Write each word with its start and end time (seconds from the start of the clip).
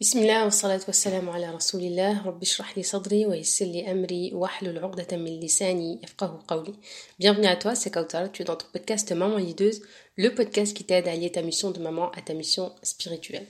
بسم 0.00 0.18
الله 0.18 0.44
والصلاة 0.44 0.80
والسلام 0.86 1.30
على 1.30 1.50
رسول 1.50 1.82
الله 1.82 2.26
رب 2.26 2.42
اشرح 2.42 2.76
لي 2.76 2.82
صدري 2.82 3.26
ويسر 3.26 3.64
لي 3.64 3.90
أمري 3.92 4.30
واحلل 4.34 4.78
عقدة 4.78 5.16
من 5.16 5.40
لساني 5.40 6.00
يفقه 6.02 6.44
قولي 6.48 6.74
Bienvenue 7.18 7.46
à 7.46 7.56
toi, 7.56 7.74
c'est 7.74 7.90
Kautar, 7.90 8.32
tu 8.32 8.40
es 8.40 8.44
dans 8.46 8.56
ton 8.56 8.66
podcast 8.72 9.12
Maman 9.12 9.36
Lideuse, 9.36 9.82
le 10.16 10.34
podcast 10.34 10.74
qui 10.74 10.84
t'aide 10.84 11.06
à 11.06 11.14
lier 11.14 11.30
ta 11.30 11.42
mission 11.42 11.70
de 11.70 11.80
maman 11.80 12.10
à 12.12 12.22
ta 12.22 12.32
mission 12.32 12.72
spirituelle. 12.82 13.46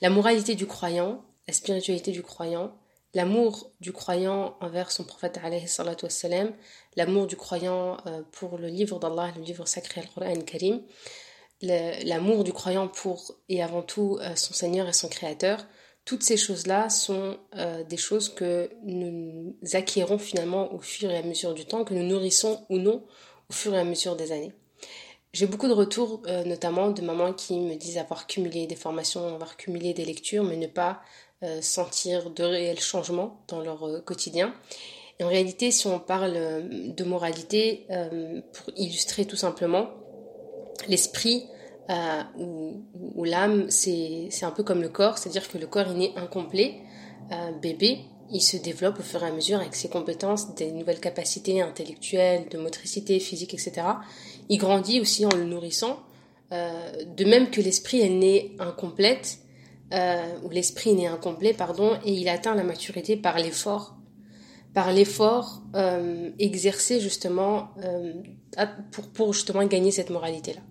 La 0.00 0.08
moralité 0.08 0.54
du 0.54 0.66
croyant, 0.66 1.22
la 1.46 1.52
spiritualité 1.52 2.12
du 2.12 2.22
croyant, 2.22 2.72
l'amour 3.12 3.70
du 3.80 3.92
croyant 3.92 4.56
envers 4.62 4.90
son 4.90 5.04
prophète 5.04 5.38
alayhi 5.44 5.68
salatu 5.68 6.06
wassalam, 6.06 6.50
l'amour 6.96 7.26
du 7.26 7.36
croyant 7.36 7.98
euh, 8.06 8.22
pour 8.32 8.56
le 8.56 8.68
livre 8.68 8.98
d'Allah, 8.98 9.34
le 9.36 9.42
livre 9.42 9.68
sacré 9.68 10.00
Al-Qur'an 10.00 10.40
Karim, 10.46 10.80
l'amour 11.61 12.43
du 12.43 12.53
croyant 12.53 12.87
pour 12.87 13.35
et 13.49 13.61
avant 13.61 13.81
tout 13.81 14.17
euh, 14.21 14.35
son 14.35 14.53
Seigneur 14.53 14.87
et 14.87 14.93
son 14.93 15.09
Créateur, 15.09 15.65
toutes 16.05 16.23
ces 16.23 16.37
choses-là 16.37 16.89
sont 16.89 17.37
euh, 17.55 17.83
des 17.83 17.97
choses 17.97 18.29
que 18.29 18.69
nous 18.83 19.55
acquérons 19.73 20.17
finalement 20.17 20.73
au 20.73 20.79
fur 20.79 21.11
et 21.11 21.17
à 21.17 21.23
mesure 21.23 21.53
du 21.53 21.65
temps, 21.65 21.83
que 21.83 21.93
nous 21.93 22.03
nourrissons 22.03 22.65
ou 22.69 22.77
non 22.77 23.03
au 23.49 23.53
fur 23.53 23.73
et 23.73 23.79
à 23.79 23.83
mesure 23.83 24.15
des 24.15 24.31
années. 24.31 24.53
J'ai 25.33 25.45
beaucoup 25.45 25.67
de 25.67 25.73
retours, 25.73 26.23
euh, 26.25 26.43
notamment 26.43 26.89
de 26.89 27.01
mamans 27.01 27.33
qui 27.33 27.59
me 27.59 27.75
disent 27.75 27.99
avoir 27.99 28.25
cumulé 28.25 28.65
des 28.65 28.75
formations, 28.75 29.27
avoir 29.27 29.57
cumulé 29.57 29.93
des 29.93 30.05
lectures, 30.05 30.43
mais 30.43 30.57
ne 30.57 30.67
pas 30.67 31.01
sentir 31.61 32.31
de 32.31 32.43
réels 32.43 32.81
changements 32.81 33.45
dans 33.47 33.61
leur 33.61 34.03
quotidien. 34.03 34.53
Et 35.19 35.23
en 35.23 35.29
réalité, 35.29 35.71
si 35.71 35.87
on 35.87 35.97
parle 35.97 36.33
de 36.33 37.03
moralité, 37.05 37.87
pour 38.51 38.73
illustrer 38.75 39.23
tout 39.23 39.37
simplement, 39.37 39.89
l'esprit 40.87 41.45
euh, 41.89 42.21
ou, 43.15 43.23
l'âme, 43.23 43.69
c'est 43.69 44.29
un 44.43 44.51
peu 44.51 44.63
comme 44.63 44.81
le 44.81 44.89
corps, 44.89 45.17
c'est-à-dire 45.17 45.49
que 45.49 45.57
le 45.57 45.65
corps 45.65 45.89
est 45.89 45.95
né 45.95 46.13
incomplet, 46.15 46.81
euh, 47.31 47.51
bébé, 47.51 48.01
il 48.31 48.41
se 48.41 48.57
développe 48.57 48.99
au 48.99 49.01
fur 49.01 49.23
et 49.23 49.27
à 49.27 49.31
mesure 49.31 49.59
avec 49.59 49.73
ses 49.73 49.89
compétences, 49.89 50.53
des 50.53 50.71
nouvelles 50.71 50.99
capacités 50.99 51.61
intellectuelles, 51.61 52.47
de 52.49 52.59
motricité, 52.59 53.19
physique, 53.19 53.55
etc. 53.55 53.81
Il 54.49 54.57
grandit 54.59 55.01
aussi 55.01 55.25
en 55.25 55.29
le 55.35 55.45
nourrissant, 55.45 55.99
euh, 56.51 56.91
de 57.05 57.25
même 57.25 57.49
que 57.49 57.59
l'esprit 57.59 58.01
est 58.01 58.09
né 58.09 58.55
incomplète, 58.59 59.39
ou 60.43 60.49
l'esprit 60.51 60.91
est 61.01 61.07
incomplet, 61.07 61.51
pardon, 61.53 61.97
et 62.05 62.11
il 62.11 62.29
atteint 62.29 62.53
la 62.53 62.63
maturité 62.63 63.17
par 63.17 63.39
l'effort 63.39 63.95
par 64.75 64.93
l'effort 64.93 65.63
exercé 66.37 66.99
justement 66.99 67.69
pour, 68.91 69.07
pour 69.07 69.33
justement 69.33 69.65
gagner 69.65 69.89
cette 69.89 70.11
moralité 70.11 70.53
là. 70.53 70.61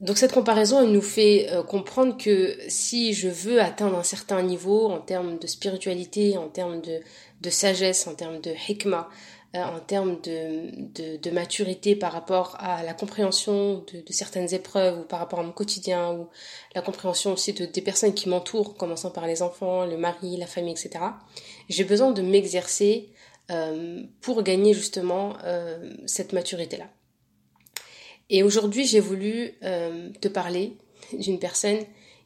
Donc 0.00 0.16
cette 0.16 0.32
comparaison, 0.32 0.80
elle 0.82 0.92
nous 0.92 1.02
fait 1.02 1.50
euh, 1.50 1.62
comprendre 1.62 2.16
que 2.16 2.56
si 2.68 3.14
je 3.14 3.28
veux 3.28 3.60
atteindre 3.60 3.96
un 3.96 4.04
certain 4.04 4.42
niveau 4.42 4.86
en 4.86 5.00
termes 5.00 5.38
de 5.38 5.46
spiritualité, 5.46 6.36
en 6.36 6.48
termes 6.48 6.80
de, 6.80 7.50
sagesse, 7.50 8.06
en 8.06 8.14
termes 8.14 8.40
de 8.40 8.52
hikmah, 8.68 9.08
euh, 9.56 9.64
en 9.64 9.80
termes 9.80 10.20
de, 10.20 11.30
maturité 11.30 11.96
par 11.96 12.12
rapport 12.12 12.56
à 12.60 12.82
la 12.84 12.94
compréhension 12.94 13.84
de, 13.92 14.00
de, 14.00 14.12
certaines 14.12 14.52
épreuves 14.54 15.00
ou 15.00 15.02
par 15.02 15.18
rapport 15.18 15.40
à 15.40 15.42
mon 15.42 15.52
quotidien 15.52 16.12
ou 16.12 16.28
la 16.74 16.82
compréhension 16.82 17.32
aussi 17.32 17.52
de, 17.52 17.64
des 17.64 17.82
personnes 17.82 18.14
qui 18.14 18.28
m'entourent, 18.28 18.76
commençant 18.76 19.10
par 19.10 19.26
les 19.26 19.42
enfants, 19.42 19.84
le 19.84 19.96
mari, 19.96 20.36
la 20.36 20.46
famille, 20.46 20.72
etc. 20.72 21.04
J'ai 21.68 21.84
besoin 21.84 22.12
de 22.12 22.22
m'exercer 22.22 23.10
euh, 23.50 24.02
pour 24.20 24.42
gagner 24.42 24.74
justement 24.74 25.38
euh, 25.44 25.94
cette 26.04 26.34
maturité-là. 26.34 26.84
Et 28.30 28.42
aujourd'hui, 28.42 28.84
j'ai 28.84 29.00
voulu 29.00 29.54
euh, 29.62 30.10
te 30.20 30.28
parler 30.28 30.76
d'une 31.12 31.38
personne 31.38 31.78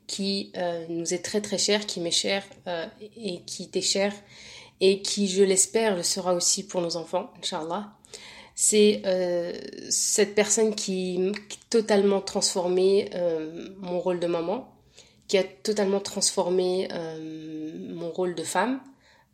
qui 0.06 0.53
euh, 0.56 0.84
nous 0.89 1.14
est 1.14 1.25
très 1.25 1.41
très 1.41 1.59
chère, 1.59 1.86
qui 1.86 2.00
m'est 2.00 2.11
chère 2.11 2.44
euh, 2.67 2.86
et 3.17 3.42
qui 3.42 3.69
t'est 3.69 3.81
chère 3.81 4.12
et 4.81 5.00
qui, 5.00 5.28
je 5.28 5.44
l'espère, 5.44 5.94
le 5.94 6.03
sera 6.03 6.34
aussi 6.34 6.67
pour 6.67 6.81
nos 6.81 6.97
enfants, 6.97 7.31
Inch'Allah. 7.39 7.92
C'est 8.56 9.00
cette 9.91 10.34
personne 10.34 10.75
qui, 10.75 11.32
a 11.32 11.38
totalement 11.71 12.21
transformé 12.21 13.09
mon 13.78 14.00
rôle 14.00 14.19
de 14.19 14.27
maman, 14.27 14.75
qui 15.28 15.38
a 15.38 15.44
totalement 15.44 16.00
transformé 16.00 16.88
mon 17.94 18.10
rôle 18.10 18.34
de 18.34 18.43
femme, 18.43 18.81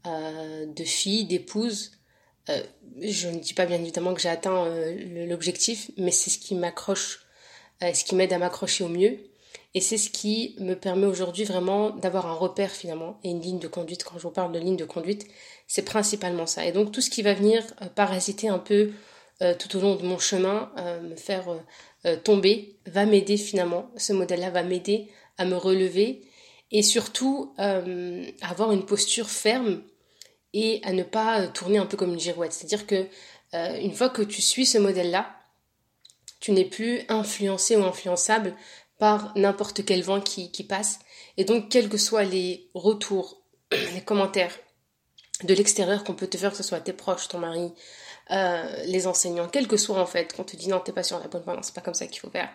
de 0.05 0.85
fille, 0.85 1.25
d'épouse, 1.25 1.98
euh, 2.49 2.63
je 3.01 3.29
ne 3.29 3.39
dis 3.39 3.55
pas 3.55 3.67
bien 3.67 3.79
évidemment 3.79 4.15
que 4.15 4.21
j'ai 4.21 4.29
atteint 4.29 4.67
euh, 4.67 5.27
l'objectif, 5.27 5.91
mais 5.97 6.11
c'est 6.11 6.31
ce 6.31 6.39
qui 6.39 6.55
m'accroche, 6.55 7.21
euh, 7.83 7.93
ce 7.93 8.05
qui 8.05 8.15
m'aide 8.15 8.33
à 8.33 8.39
m'accrocher 8.39 8.85
au 8.85 8.89
mieux. 8.89 9.19
Et 9.75 9.81
c'est 9.81 9.99
ce 9.99 10.11
qui 10.11 10.57
me 10.59 10.75
permet 10.75 11.07
aujourd'hui 11.07 11.45
vraiment 11.45 11.91
d'avoir 11.91 12.27
un 12.27 12.33
repère 12.33 12.71
finalement 12.71 13.21
et 13.23 13.31
une 13.31 13.41
ligne 13.41 13.59
de 13.59 13.69
conduite. 13.69 14.03
Quand 14.03 14.17
je 14.17 14.23
vous 14.23 14.31
parle 14.31 14.53
de 14.53 14.59
ligne 14.59 14.77
de 14.77 14.85
conduite, 14.85 15.27
c'est 15.67 15.85
principalement 15.85 16.47
ça. 16.47 16.65
Et 16.65 16.73
donc 16.73 16.91
tout 16.91 17.01
ce 17.01 17.11
qui 17.11 17.23
va 17.23 17.35
venir 17.35 17.63
parasiter 17.95 18.49
un 18.49 18.59
peu 18.59 18.91
tout 19.59 19.77
au 19.77 19.81
long 19.81 19.95
de 19.95 20.03
mon 20.05 20.19
chemin, 20.19 20.73
me 21.03 21.15
faire 21.17 21.45
tomber, 22.25 22.77
va 22.87 23.05
m'aider 23.05 23.37
finalement. 23.37 23.91
Ce 23.97 24.15
modèle-là 24.15 24.51
va 24.51 24.63
m'aider 24.63 25.09
à 25.37 25.45
me 25.45 25.57
relever 25.57 26.23
et 26.73 26.83
surtout 26.83 27.53
avoir 27.59 28.73
une 28.73 28.87
posture 28.87 29.29
ferme 29.29 29.83
et 30.61 30.81
à 30.83 30.93
ne 30.93 31.05
pas 31.05 31.41
euh, 31.41 31.49
tourner 31.49 31.79
un 31.79 31.87
peu 31.87 31.97
comme 31.97 32.13
une 32.13 32.19
girouette. 32.19 32.53
C'est-à-dire 32.53 32.87
que 32.87 33.07
euh, 33.55 33.79
une 33.81 33.95
fois 33.95 34.11
que 34.11 34.23
tu 34.23 34.43
suis 34.43 34.67
ce 34.67 34.77
modèle-là, 34.79 35.31
tu 36.41 36.51
n'es 36.51 36.65
plus 36.65 37.03
influencé 37.09 37.77
ou 37.77 37.85
influençable 37.85 38.55
par 38.99 39.33
n'importe 39.37 39.85
quel 39.85 40.03
vent 40.03 40.21
qui, 40.21 40.51
qui 40.51 40.65
passe. 40.65 40.99
Et 41.37 41.45
donc, 41.45 41.69
quels 41.69 41.89
que 41.89 41.97
soient 41.97 42.25
les 42.25 42.69
retours, 42.75 43.41
les 43.95 44.01
commentaires 44.01 44.57
de 45.45 45.55
l'extérieur 45.55 46.03
qu'on 46.03 46.15
peut 46.15 46.27
te 46.27 46.37
faire, 46.37 46.51
que 46.51 46.57
ce 46.57 46.65
soit 46.65 46.81
tes 46.81 46.93
proches, 46.93 47.29
ton 47.29 47.39
mari, 47.39 47.73
euh, 48.33 48.85
les 48.87 49.07
enseignants, 49.07 49.49
quel 49.49 49.69
que 49.69 49.77
soit 49.77 50.01
en 50.01 50.07
fait, 50.07 50.35
qu'on 50.35 50.43
te 50.43 50.57
dit 50.57 50.69
non, 50.69 50.81
t'es 50.81 50.93
pas 50.93 51.05
sur 51.05 51.21
la 51.21 51.29
bonne 51.29 51.43
voie, 51.43 51.55
non, 51.55 51.63
c'est 51.63 51.75
pas 51.75 51.81
comme 51.81 51.95
ça 51.95 52.09
qu'il 52.09 52.19
faut 52.19 52.31
faire. 52.31 52.51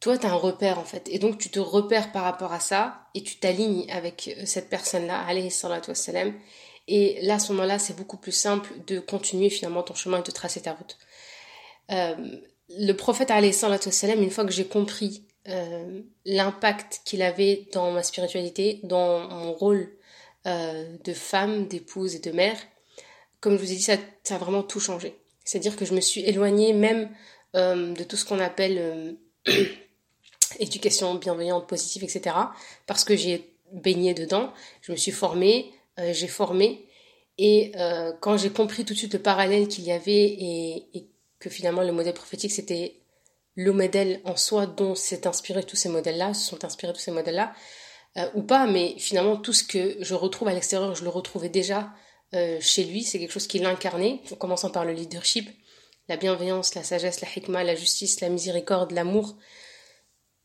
Toi, 0.00 0.16
tu 0.16 0.26
as 0.26 0.30
un 0.30 0.34
repère 0.34 0.78
en 0.78 0.84
fait. 0.84 1.06
Et 1.10 1.18
donc, 1.18 1.36
tu 1.36 1.50
te 1.50 1.60
repères 1.60 2.12
par 2.12 2.24
rapport 2.24 2.54
à 2.54 2.60
ça 2.60 3.06
et 3.14 3.22
tu 3.22 3.36
t'alignes 3.36 3.90
avec 3.90 4.34
cette 4.46 4.70
personne-là, 4.70 5.20
alayhi 5.20 5.50
salatu 5.50 5.90
wassalam, 5.90 6.32
et 6.86 7.18
là, 7.22 7.34
à 7.34 7.38
ce 7.38 7.52
moment-là, 7.52 7.78
c'est 7.78 7.96
beaucoup 7.96 8.16
plus 8.16 8.32
simple 8.32 8.70
de 8.86 9.00
continuer 9.00 9.48
finalement 9.50 9.82
ton 9.82 9.94
chemin 9.94 10.20
et 10.20 10.22
de 10.22 10.30
tracer 10.30 10.62
ta 10.62 10.72
route. 10.72 10.98
Euh, 11.90 12.14
le 12.68 12.92
prophète, 12.92 13.30
salam, 13.52 14.22
une 14.22 14.30
fois 14.30 14.44
que 14.44 14.52
j'ai 14.52 14.66
compris 14.66 15.24
euh, 15.48 16.00
l'impact 16.24 17.00
qu'il 17.04 17.22
avait 17.22 17.66
dans 17.72 17.90
ma 17.92 18.02
spiritualité, 18.02 18.80
dans 18.82 19.28
mon 19.28 19.52
rôle 19.52 19.90
euh, 20.46 20.96
de 21.04 21.12
femme, 21.12 21.68
d'épouse 21.68 22.14
et 22.14 22.20
de 22.20 22.30
mère, 22.32 22.56
comme 23.40 23.56
je 23.56 23.62
vous 23.62 23.72
ai 23.72 23.76
dit, 23.76 23.82
ça, 23.82 23.96
ça 24.22 24.34
a 24.36 24.38
vraiment 24.38 24.62
tout 24.62 24.80
changé. 24.80 25.16
C'est-à-dire 25.44 25.76
que 25.76 25.84
je 25.84 25.94
me 25.94 26.00
suis 26.00 26.22
éloignée 26.22 26.72
même 26.72 27.10
de 27.54 28.02
tout 28.02 28.16
ce 28.16 28.24
qu'on 28.24 28.40
appelle 28.40 29.16
éducation 30.58 31.14
bienveillante, 31.14 31.68
positive, 31.68 32.02
etc. 32.02 32.34
Parce 32.86 33.04
que 33.04 33.14
j'ai 33.14 33.54
baigné 33.72 34.12
dedans, 34.12 34.52
je 34.80 34.90
me 34.90 34.96
suis 34.96 35.12
formée, 35.12 35.72
j'ai 35.98 36.28
formé. 36.28 36.86
Et 37.38 37.72
euh, 37.76 38.12
quand 38.20 38.36
j'ai 38.36 38.50
compris 38.50 38.84
tout 38.84 38.94
de 38.94 38.98
suite 38.98 39.12
le 39.12 39.18
parallèle 39.18 39.68
qu'il 39.68 39.84
y 39.84 39.92
avait 39.92 40.24
et, 40.24 41.08
que 41.40 41.50
finalement 41.50 41.82
le 41.82 41.92
modèle 41.92 42.14
prophétique 42.14 42.52
c'était 42.52 43.00
le 43.54 43.72
modèle 43.72 44.20
en 44.24 44.36
soi 44.36 44.66
dont 44.66 44.94
s'est 44.94 45.26
inspiré 45.26 45.62
tous 45.62 45.76
ces 45.76 45.88
modèles-là, 45.88 46.32
se 46.32 46.48
sont 46.48 46.64
inspirés 46.64 46.92
tous 46.92 47.00
ces 47.00 47.10
modèles-là, 47.10 47.52
euh, 48.16 48.28
ou 48.34 48.42
pas, 48.42 48.66
mais 48.66 48.96
finalement 48.98 49.36
tout 49.36 49.52
ce 49.52 49.62
que 49.62 49.96
je 50.00 50.14
retrouve 50.14 50.48
à 50.48 50.54
l'extérieur, 50.54 50.94
je 50.94 51.04
le 51.04 51.10
retrouvais 51.10 51.48
déjà 51.48 51.92
chez 52.58 52.82
lui, 52.82 53.04
c'est 53.04 53.20
quelque 53.20 53.30
chose 53.30 53.46
qu'il 53.46 53.64
incarnait, 53.64 54.20
en 54.32 54.34
commençant 54.34 54.68
par 54.68 54.84
le 54.84 54.92
leadership, 54.92 55.48
la 56.08 56.16
bienveillance, 56.16 56.74
la 56.74 56.82
sagesse, 56.82 57.20
la 57.20 57.28
hikmah, 57.28 57.62
la 57.62 57.76
justice, 57.76 58.20
la 58.20 58.28
miséricorde, 58.28 58.90
l'amour, 58.90 59.36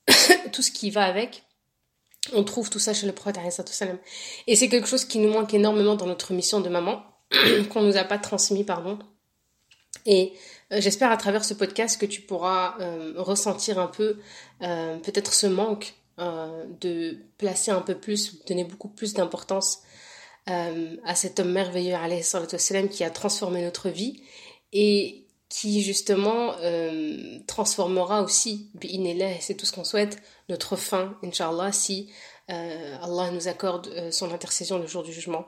tout 0.52 0.62
ce 0.62 0.70
qui 0.72 0.92
va 0.92 1.06
avec. 1.06 1.44
On 2.34 2.44
trouve 2.44 2.70
tout 2.70 2.80
ça 2.80 2.94
chez 2.94 3.08
le 3.08 3.14
prophète 3.14 3.40
Et 4.48 4.56
c'est 4.56 4.70
quelque 4.70 4.88
chose 4.88 5.06
qui 5.06 5.20
nous 5.20 5.32
manque 5.32 5.54
énormément 5.54 5.96
dans 5.96 6.06
notre 6.06 6.34
mission 6.34 6.60
de 6.60 6.70
maman, 6.70 7.04
qu'on 7.70 7.82
nous 7.82 7.98
a 7.98 8.04
pas 8.04 8.18
transmis, 8.18 8.64
pardon. 8.64 9.00
Et 10.06 10.34
euh, 10.72 10.82
j'espère 10.82 11.12
à 11.12 11.18
travers 11.18 11.44
ce 11.44 11.54
podcast 11.54 12.00
que 12.00 12.06
tu 12.06 12.22
pourras 12.22 12.76
euh, 12.80 13.14
ressentir 13.18 13.80
un 13.80 13.88
peu 13.88 14.18
euh, 14.62 14.98
peut-être 14.98 15.34
ce 15.34 15.48
manque 15.48 15.94
de 16.82 17.18
placer 17.38 17.72
un 17.72 17.80
peu 17.80 17.96
plus, 17.96 18.44
donner 18.46 18.66
beaucoup 18.66 18.90
plus 18.90 19.14
d'importance 19.14 19.84
à 20.48 21.16
cet 21.16 21.40
homme 21.40 21.54
merveilleux, 21.54 21.96
qui 22.92 23.04
a 23.06 23.10
transformé 23.10 23.64
notre 23.64 23.88
vie 23.88 24.22
et 24.74 25.29
qui 25.50 25.82
justement 25.82 26.56
transformera 27.48 28.22
aussi, 28.22 28.72
c'est 29.42 29.56
tout 29.56 29.66
ce 29.66 29.72
qu'on 29.72 29.84
souhaite, 29.84 30.22
notre 30.48 30.76
fin, 30.76 31.18
Inch'Allah, 31.24 31.72
si 31.72 32.12
euh, 32.50 32.98
Allah 33.02 33.30
nous 33.32 33.48
accorde 33.48 33.88
euh, 33.88 34.12
son 34.12 34.32
intercession 34.32 34.80
le 34.80 34.88
jour 34.88 35.04
du 35.04 35.14
jugement, 35.14 35.46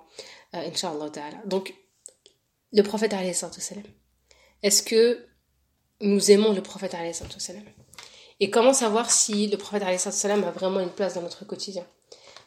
euh, 0.54 0.60
Inch'Allah 0.60 1.10
ta'ala. 1.10 1.38
Donc, 1.46 1.74
le 2.72 2.84
prophète 2.84 3.14
alayhi. 3.14 3.36
Est-ce 4.62 4.84
que 4.84 5.26
nous 6.02 6.32
aimons 6.32 6.54
le 6.54 6.62
prophète 6.62 6.94
alayhi 6.94 7.16
Et 8.40 8.52
comment 8.52 8.74
savoir 8.74 9.10
si 9.10 9.48
le 9.48 9.58
prophète 9.58 9.82
alayhi 9.82 10.00
a 10.06 10.52
vraiment 10.52 10.80
une 10.80 10.92
place 10.92 11.16
dans 11.16 11.22
notre 11.22 11.46
quotidien? 11.46 11.86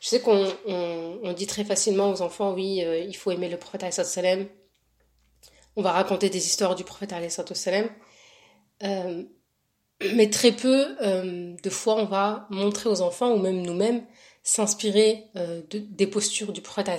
Je 0.01 0.09
sais 0.09 0.21
qu'on 0.21 0.53
on, 0.67 1.33
dit 1.33 1.47
très 1.47 1.65
facilement 1.65 2.11
aux 2.11 2.23
enfants, 2.23 2.53
oui, 2.53 2.85
euh, 2.85 2.99
il 2.99 3.17
faut 3.17 3.31
aimer 3.33 3.49
le 3.49 3.57
prophète 3.57 3.93
sallam. 3.93 4.47
On 5.77 5.83
va 5.83 5.93
raconter 5.93 6.31
des 6.31 6.47
histoires 6.47 6.75
du 6.75 6.85
prophète. 6.85 7.15
Euh, 8.83 9.25
mais 10.15 10.31
très 10.31 10.53
peu 10.53 10.97
euh, 11.03 11.55
de 11.63 11.71
fois 11.71 11.97
on 11.97 12.05
va 12.05 12.47
montrer 12.51 12.89
aux 12.91 13.01
enfants 13.01 13.33
ou 13.33 13.39
même 13.39 13.63
nous-mêmes 13.63 14.05
s'inspirer 14.43 15.25
euh, 15.37 15.63
des 15.71 16.07
postures 16.07 16.53
du 16.53 16.61
prophète 16.61 16.91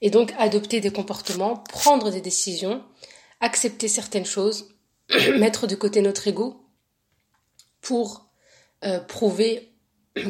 et 0.00 0.10
donc 0.10 0.32
adopter 0.38 0.80
des 0.80 0.90
comportements, 0.90 1.58
prendre 1.58 2.10
des 2.10 2.22
décisions, 2.22 2.82
accepter 3.40 3.86
certaines 3.86 4.24
choses, 4.24 4.74
mettre 5.38 5.66
de 5.66 5.74
côté 5.74 6.00
notre 6.00 6.26
ego 6.26 6.56
pour 7.82 8.30
euh, 8.84 8.98
prouver 8.98 9.74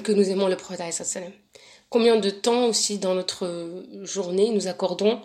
que 0.03 0.11
nous 0.11 0.29
aimons 0.29 0.49
le 0.49 0.57
prophète. 0.57 1.23
Combien 1.89 2.17
de 2.17 2.31
temps 2.31 2.67
aussi 2.67 2.99
dans 2.99 3.15
notre 3.15 3.85
journée 4.03 4.51
nous 4.51 4.67
accordons 4.67 5.21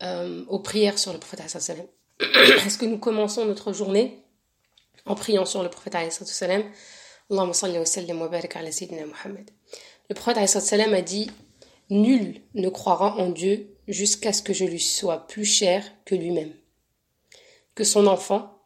aux 0.00 0.58
prières 0.60 0.98
sur 0.98 1.12
le 1.12 1.18
prophète 1.18 1.40
Est-ce 2.20 2.78
que 2.78 2.86
nous 2.86 2.98
commençons 2.98 3.44
notre 3.44 3.72
journée 3.72 4.24
en 5.06 5.14
priant 5.14 5.44
sur 5.44 5.62
le 5.62 5.70
prophète 5.70 5.96
Allahumma 7.30 7.52
salli 7.52 7.78
wa 7.78 7.84
sallim 7.84 8.22
wa 8.22 8.28
barik 8.28 8.56
ala 8.56 8.72
sayyidina 8.72 9.04
Muhammad. 9.04 9.50
Le 10.08 10.14
prophète 10.14 10.48
sallam 10.48 10.94
a 10.94 11.02
dit 11.02 11.30
Nul 11.90 12.40
ne 12.54 12.70
croira 12.70 13.16
en 13.16 13.28
Dieu 13.28 13.76
jusqu'à 13.86 14.32
ce 14.32 14.40
que 14.40 14.54
je 14.54 14.64
lui 14.64 14.80
sois 14.80 15.26
plus 15.26 15.44
cher 15.44 15.84
que 16.06 16.14
lui-même, 16.14 16.54
que 17.74 17.84
son 17.84 18.06
enfant 18.06 18.62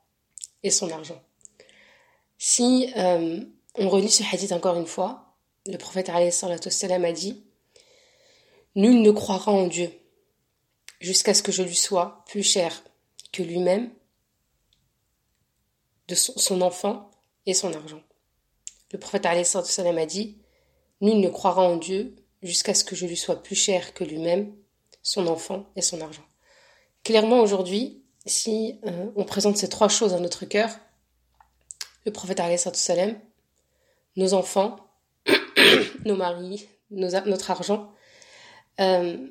et 0.63 0.71
son 0.71 0.91
argent. 0.93 1.21
Si 2.39 2.93
euh, 2.97 3.41
on 3.77 3.89
relit 3.89 4.11
ce 4.11 4.23
hadith 4.33 4.53
encore 4.53 4.77
une 4.77 4.87
fois, 4.87 5.37
le 5.67 5.77
prophète 5.77 6.09
a 6.09 7.13
dit 7.13 7.45
Nul 8.77 9.03
ne 9.03 9.11
croira 9.11 9.51
en 9.51 9.67
Dieu 9.67 9.91
jusqu'à 11.03 11.35
ce 11.35 11.43
que 11.43 11.53
je 11.53 11.63
lui 11.63 11.75
sois 11.75 12.25
plus 12.27 12.43
cher 12.43 12.83
que 13.33 13.43
lui-même, 13.43 13.91
de 16.09 16.15
son, 16.15 16.61
enfant 16.61 17.11
et 17.47 17.55
son 17.55 17.73
argent. 17.73 18.03
Le 18.93 18.99
prophète 18.99 19.27
salam 19.47 19.99
a 19.99 20.07
dit 20.07 20.39
Nul 21.01 21.21
ne 21.21 21.29
croira 21.29 21.63
en 21.63 21.77
Dieu 21.77 22.15
jusqu'à 22.43 22.75
ce 22.75 22.85
que 22.85 22.95
je 22.95 23.07
lui 23.07 23.17
sois 23.17 23.43
plus 23.43 23.57
cher 23.57 23.95
que 23.95 24.05
lui-même, 24.05 24.55
son 25.03 25.27
enfant 25.27 25.67
et 25.75 25.83
son 25.83 26.01
argent. 26.01 26.25
Clairement 27.03 27.41
aujourd'hui, 27.41 28.05
si 28.27 28.79
euh, 28.85 29.11
on 29.17 29.25
présente 29.25 29.57
ces 29.57 29.69
trois 29.69 29.89
choses 29.89 30.15
à 30.15 30.21
notre 30.21 30.45
cœur, 30.45 30.71
le 32.05 32.13
prophète 32.13 32.41
salam, 32.77 33.19
nos 34.17 34.35
enfants, 34.35 34.77
nos 36.05 36.17
maris, 36.17 36.69
notre 36.91 37.51
argent, 37.51 37.93
euh, 38.81 39.31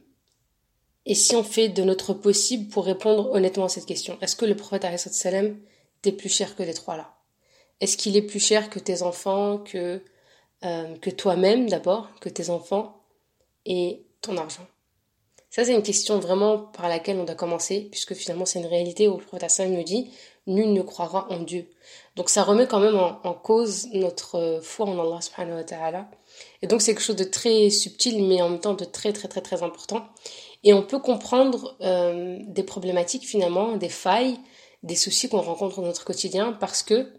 et 1.06 1.16
si 1.16 1.36
on 1.36 1.44
fait 1.44 1.70
de 1.70 1.84
notre 1.84 2.14
possible 2.14 2.70
pour 2.70 2.86
répondre 2.86 3.32
honnêtement 3.32 3.66
à 3.66 3.70
cette 3.70 3.86
question, 3.86 4.18
est-ce 4.22 4.36
que 4.36 4.46
le 4.46 4.56
prophète 4.56 4.86
salam 4.98 5.58
t'es 6.02 6.12
plus 6.12 6.30
cher 6.30 6.56
que 6.56 6.64
les 6.64 6.74
trois 6.74 6.98
là? 6.98 7.16
Est-ce 7.80 7.98
qu'il 7.98 8.16
est 8.16 8.22
plus 8.22 8.40
cher 8.40 8.70
que 8.70 8.80
tes 8.80 9.02
enfants, 9.02 9.58
que, 9.58 10.04
euh, 10.64 10.96
que 10.98 11.10
toi-même 11.10 11.68
d'abord, 11.68 12.10
que 12.20 12.30
tes 12.30 12.52
enfants 12.52 13.04
et 13.66 14.06
ton 14.22 14.38
argent? 14.38 14.68
Ça, 15.50 15.66
c'est 15.66 15.74
une 15.74 15.84
question 15.84 16.18
vraiment 16.20 16.58
par 16.60 16.88
laquelle 16.88 17.20
on 17.20 17.26
doit 17.26 17.36
commencer, 17.36 17.90
puisque 17.92 18.14
finalement, 18.14 18.46
c'est 18.46 18.60
une 18.60 18.68
réalité 18.68 19.10
où 19.10 19.18
le 19.18 19.24
prophète 19.24 19.44
Hassan 19.44 19.74
nous 19.74 19.84
dit 19.84 20.10
Nul 20.48 20.72
ne 20.72 20.82
croira 20.82 21.28
en 21.30 21.40
Dieu. 21.40 21.68
Donc, 22.16 22.30
ça 22.30 22.44
remet 22.44 22.68
quand 22.68 22.80
même 22.80 22.96
en, 22.96 23.34
cause 23.34 23.90
notre 23.94 24.62
foi 24.64 24.86
en 24.86 24.98
Allah 24.98 25.20
subhanahu 25.20 25.56
wa 25.56 25.64
ta'ala. 25.66 26.10
Et 26.62 26.68
donc, 26.68 26.82
c'est 26.82 26.94
quelque 26.94 27.04
chose 27.04 27.18
de 27.18 27.26
très 27.26 27.70
subtil, 27.70 28.24
mais 28.24 28.42
en 28.42 28.50
même 28.50 28.62
temps 28.62 28.76
de 28.76 28.86
très, 28.86 29.12
très, 29.12 29.28
très, 29.28 29.42
très 29.42 29.62
important. 29.62 30.08
Et 30.64 30.74
on 30.74 30.84
peut 30.84 31.00
comprendre 31.00 31.76
euh, 31.82 32.38
des 32.48 32.64
problématiques 32.64 33.26
finalement, 33.26 33.78
des 33.78 33.90
failles 33.90 34.40
des 34.84 34.96
soucis 34.96 35.30
qu'on 35.30 35.42
rencontre 35.42 35.82
dans 35.82 35.88
notre 35.88 36.06
quotidien 36.06 36.54
parce 36.54 36.84
que 36.84 37.12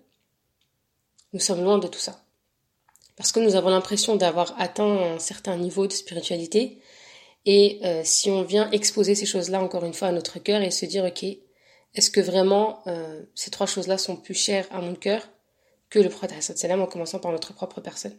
nous 1.33 1.41
sommes 1.41 1.63
loin 1.63 1.79
de 1.79 1.87
tout 1.87 1.99
ça. 1.99 2.25
Parce 3.17 3.33
que 3.33 3.41
nous 3.41 3.55
avons 3.55 3.71
l'impression 3.71 4.17
d'avoir 4.17 4.55
atteint 4.61 5.15
un 5.15 5.19
certain 5.19 5.57
niveau 5.57 5.87
de 5.87 5.93
spiritualité. 5.93 6.81
Et 7.45 7.81
euh, 7.85 8.03
si 8.05 8.31
on 8.31 8.43
vient 8.43 8.71
exposer 8.71 9.15
ces 9.15 9.27
choses-là 9.27 9.61
encore 9.61 9.85
une 9.85 9.95
fois 9.95 10.09
à 10.09 10.13
notre 10.13 10.39
cœur 10.39 10.63
et 10.63 10.71
se 10.71 10.87
dire, 10.87 11.05
ok, 11.05 11.25
est-ce 11.95 12.11
que 12.11 12.21
vraiment 12.21 12.83
euh, 12.87 13.23
ces 13.35 13.51
trois 13.51 13.67
choses-là 13.67 13.99
sont 13.99 14.17
plus 14.17 14.35
chères 14.35 14.67
à 14.71 14.81
mon 14.81 14.95
cœur 14.95 15.29
que 15.91 15.99
le 15.99 16.09
prophète 16.09 16.33
en 16.71 16.87
commençant 16.87 17.19
par 17.19 17.33
notre 17.33 17.53
propre 17.53 17.81
personne? 17.81 18.17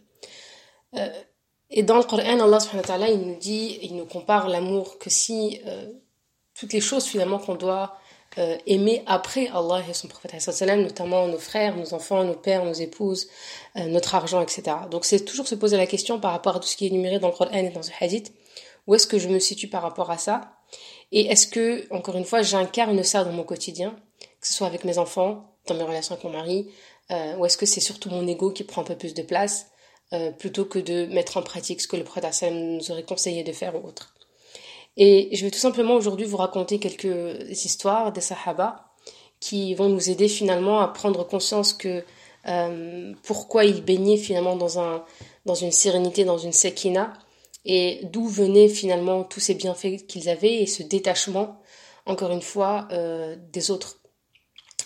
Et 1.75 1.83
dans 1.83 1.97
le 1.97 2.03
Coran, 2.03 2.39
Allah 2.39 2.59
subhanahu 2.59 2.83
wa 2.83 2.87
ta'ala, 2.87 3.09
il 3.09 3.19
nous 3.19 3.35
dit, 3.35 3.79
il 3.81 3.95
nous 3.95 4.05
compare 4.05 4.47
l'amour 4.47 4.99
que 4.99 5.09
si 5.09 5.59
toutes 6.53 6.73
les 6.73 6.81
choses 6.81 7.05
finalement 7.05 7.39
qu'on 7.39 7.55
doit 7.55 7.97
euh, 8.39 8.57
aimer 8.65 9.03
après 9.05 9.47
Allah 9.49 9.83
et 9.87 9.93
son 9.93 10.07
prophète, 10.07 10.33
notamment 10.77 11.27
nos 11.27 11.37
frères, 11.37 11.75
nos 11.75 11.93
enfants, 11.93 12.23
nos 12.23 12.33
pères, 12.33 12.65
nos 12.65 12.73
épouses, 12.73 13.27
euh, 13.75 13.85
notre 13.85 14.15
argent, 14.15 14.41
etc. 14.41 14.63
Donc 14.89 15.05
c'est 15.05 15.23
toujours 15.23 15.47
se 15.47 15.53
poser 15.53 15.77
la 15.77 15.85
question 15.85 16.19
par 16.19 16.31
rapport 16.31 16.55
à 16.55 16.59
tout 16.59 16.67
ce 16.67 16.75
qui 16.75 16.85
est 16.85 16.87
énuméré 16.87 17.19
dans 17.19 17.27
le 17.27 17.33
Coran 17.33 17.51
et 17.51 17.69
dans 17.69 17.79
le 17.79 17.85
Hadith, 17.99 18.33
où 18.87 18.95
est-ce 18.95 19.05
que 19.05 19.19
je 19.19 19.29
me 19.29 19.37
situe 19.37 19.67
par 19.67 19.83
rapport 19.83 20.09
à 20.09 20.17
ça? 20.17 20.55
Et 21.11 21.27
est-ce 21.27 21.45
que, 21.45 21.85
encore 21.93 22.15
une 22.15 22.25
fois, 22.25 22.41
j'incarne 22.41 23.03
ça 23.03 23.23
dans 23.23 23.31
mon 23.31 23.43
quotidien, 23.43 23.95
que 24.41 24.47
ce 24.47 24.53
soit 24.53 24.65
avec 24.67 24.83
mes 24.83 24.97
enfants, 24.97 25.55
dans 25.67 25.75
mes 25.75 25.83
relations 25.83 26.13
avec 26.13 26.23
mon 26.23 26.31
mari, 26.31 26.71
euh, 27.11 27.35
ou 27.37 27.45
est-ce 27.45 27.57
que 27.57 27.67
c'est 27.67 27.81
surtout 27.81 28.09
mon 28.09 28.27
ego 28.27 28.49
qui 28.49 28.63
prend 28.63 28.81
un 28.81 28.85
peu 28.85 28.95
plus 28.95 29.13
de 29.13 29.21
place, 29.21 29.67
plutôt 30.37 30.65
que 30.65 30.79
de 30.79 31.05
mettre 31.07 31.37
en 31.37 31.41
pratique 31.41 31.81
ce 31.81 31.87
que 31.87 31.95
le 31.95 32.03
prophète 32.03 32.45
nous 32.51 32.91
aurait 32.91 33.03
conseillé 33.03 33.43
de 33.43 33.51
faire 33.51 33.75
ou 33.75 33.87
autre 33.87 34.13
et 34.97 35.35
je 35.35 35.45
vais 35.45 35.51
tout 35.51 35.59
simplement 35.59 35.95
aujourd'hui 35.95 36.25
vous 36.25 36.37
raconter 36.37 36.79
quelques 36.79 37.49
histoires 37.49 38.11
des 38.11 38.21
Sahaba 38.21 38.85
qui 39.39 39.73
vont 39.75 39.89
nous 39.89 40.09
aider 40.09 40.27
finalement 40.27 40.79
à 40.81 40.87
prendre 40.87 41.25
conscience 41.27 41.73
que 41.73 42.03
euh, 42.47 43.13
pourquoi 43.23 43.65
ils 43.65 43.83
baignaient 43.83 44.17
finalement 44.17 44.55
dans, 44.55 44.79
un, 44.79 45.03
dans 45.45 45.55
une 45.55 45.71
sérénité, 45.71 46.25
dans 46.25 46.37
une 46.37 46.53
sekina, 46.53 47.13
et 47.65 48.01
d'où 48.03 48.27
venaient 48.27 48.69
finalement 48.69 49.23
tous 49.23 49.39
ces 49.39 49.53
bienfaits 49.53 50.05
qu'ils 50.07 50.29
avaient 50.29 50.61
et 50.61 50.67
ce 50.67 50.83
détachement, 50.83 51.61
encore 52.05 52.31
une 52.31 52.41
fois, 52.41 52.87
euh, 52.91 53.35
des 53.51 53.71
autres. 53.71 53.99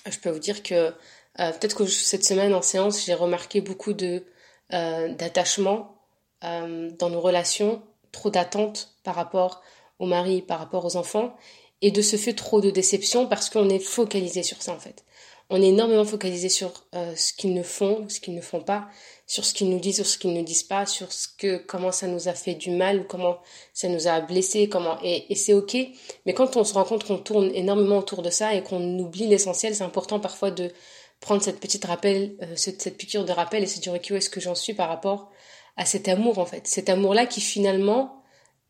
Je 0.09 0.17
peux 0.19 0.29
vous 0.29 0.39
dire 0.39 0.63
que 0.63 0.93
euh, 1.39 1.51
peut-être 1.51 1.75
que 1.75 1.85
cette 1.85 2.23
semaine 2.23 2.53
en 2.53 2.61
séance, 2.61 3.05
j'ai 3.05 3.13
remarqué 3.13 3.61
beaucoup 3.61 3.93
de 3.93 4.23
d'attachement 4.69 5.95
dans 6.41 7.09
nos 7.09 7.21
relations, 7.21 7.81
trop 8.11 8.29
d'attentes 8.29 8.95
par 9.03 9.15
rapport 9.15 9.61
au 9.99 10.05
mari 10.05 10.41
par 10.41 10.59
rapport 10.59 10.85
aux 10.85 10.95
enfants, 10.95 11.35
et 11.81 11.91
de 11.91 12.01
ce 12.01 12.15
fait 12.15 12.33
trop 12.33 12.61
de 12.61 12.69
déception 12.69 13.27
parce 13.27 13.49
qu'on 13.49 13.69
est 13.69 13.79
focalisé 13.79 14.43
sur 14.43 14.61
ça 14.61 14.73
en 14.73 14.79
fait. 14.79 15.03
On 15.49 15.61
est 15.61 15.67
énormément 15.67 16.03
focalisé 16.03 16.49
sur 16.49 16.73
euh, 16.93 17.15
ce 17.15 17.31
qu'ils 17.31 17.53
ne 17.53 17.63
font, 17.63 18.09
ce 18.09 18.19
qu'ils 18.19 18.35
ne 18.35 18.41
font 18.41 18.59
pas, 18.59 18.89
sur 19.27 19.45
ce 19.45 19.53
qu'ils 19.53 19.69
nous 19.69 19.79
disent, 19.79 19.95
sur 19.95 20.05
ce 20.05 20.17
qu'ils 20.17 20.33
ne 20.33 20.41
disent 20.41 20.63
pas, 20.63 20.85
sur 20.85 21.13
ce 21.13 21.29
que 21.37 21.55
comment 21.57 21.93
ça 21.93 22.07
nous 22.07 22.27
a 22.27 22.33
fait 22.33 22.55
du 22.55 22.69
mal 22.71 23.07
comment 23.07 23.37
ça 23.73 23.87
nous 23.87 24.09
a 24.09 24.19
blessé, 24.19 24.67
comment 24.67 24.97
et, 25.03 25.31
et 25.31 25.35
c'est 25.35 25.53
ok. 25.53 25.77
Mais 26.25 26.33
quand 26.33 26.57
on 26.57 26.63
se 26.65 26.73
rend 26.73 26.83
compte 26.83 27.05
qu'on 27.05 27.17
tourne 27.17 27.51
énormément 27.53 27.99
autour 27.99 28.23
de 28.23 28.29
ça 28.29 28.55
et 28.55 28.63
qu'on 28.63 28.99
oublie 28.99 29.27
l'essentiel, 29.27 29.73
c'est 29.73 29.83
important 29.83 30.19
parfois 30.19 30.51
de 30.51 30.71
prendre 31.19 31.41
cette 31.41 31.59
petite 31.59 31.85
rappel, 31.85 32.35
euh, 32.41 32.55
cette, 32.55 32.81
cette 32.81 32.97
piqûre 32.97 33.25
de 33.25 33.31
rappel 33.31 33.63
et 33.63 33.67
se 33.67 33.79
dire 33.79 33.93
ok 33.93 34.07
où 34.11 34.15
est-ce 34.15 34.29
que 34.29 34.39
j'en 34.39 34.55
suis 34.55 34.73
par 34.73 34.89
rapport 34.89 35.31
à 35.75 35.85
cet 35.85 36.07
amour 36.07 36.39
en 36.39 36.45
fait, 36.45 36.67
cet 36.67 36.89
amour 36.89 37.13
là 37.13 37.25
qui 37.25 37.41
finalement 37.41 38.23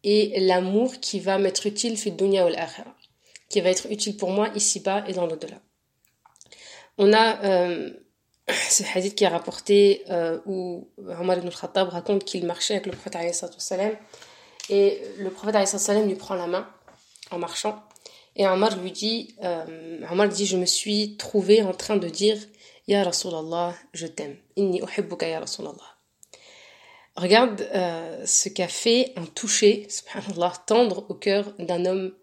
et 0.04 0.40
l'amour 0.40 1.00
qui 1.00 1.20
va 1.20 1.38
m'être 1.38 1.66
utile 1.66 1.98
fi 1.98 2.12
dunya 2.12 2.46
ou 2.46 2.50
qui 3.50 3.62
va 3.62 3.70
être 3.70 3.88
utile 3.90 4.16
pour 4.18 4.30
moi 4.32 4.50
ici-bas 4.56 5.04
et 5.08 5.14
dans 5.14 5.26
l'au-delà. 5.26 5.58
On 6.98 7.14
a 7.14 7.44
euh, 7.44 7.92
ce 8.70 8.84
hadith 8.96 9.16
qui 9.16 9.24
est 9.24 9.30
rapporté 9.30 10.04
euh, 10.10 10.40
où 10.46 10.90
Omar 10.98 11.38
ibn 11.38 11.50
Khattab 11.50 11.90
raconte 11.90 12.24
qu'il 12.26 12.46
marchait 12.46 12.76
avec 12.76 12.86
le 12.86 12.92
prophète 12.94 13.18
et 14.70 15.02
le 15.18 15.30
prophète 15.30 16.06
lui 16.06 16.16
prend 16.16 16.36
la 16.36 16.48
main 16.48 16.70
en 17.32 17.40
marchant 17.40 17.84
et 18.38 18.48
Omar 18.48 18.78
lui 18.82 18.92
dit 18.92 19.36
euh, 19.44 20.28
dit 20.28 20.46
je 20.46 20.58
me 20.58 20.66
suis 20.66 21.18
trouvé 21.18 21.62
en 21.62 21.74
train 21.74 21.98
de 21.98 22.08
dire 22.08 22.38
Ya 22.88 23.04
Rasulallah 23.04 23.76
je 23.94 24.08
t'aime 24.08 24.38
inni 24.56 24.82
uhibbuka 24.82 25.28
ya 25.28 25.42
Rasulallah 25.42 25.98
Regarde 27.18 27.68
euh, 27.74 28.24
ce 28.28 28.48
qu'a 28.48 28.68
fait 28.68 29.12
un 29.16 29.26
toucher, 29.26 29.88
subhanallah, 29.90 30.54
tendre 30.68 31.04
au 31.10 31.16
cœur 31.16 31.52
d'un 31.58 31.84
homme 31.86 32.14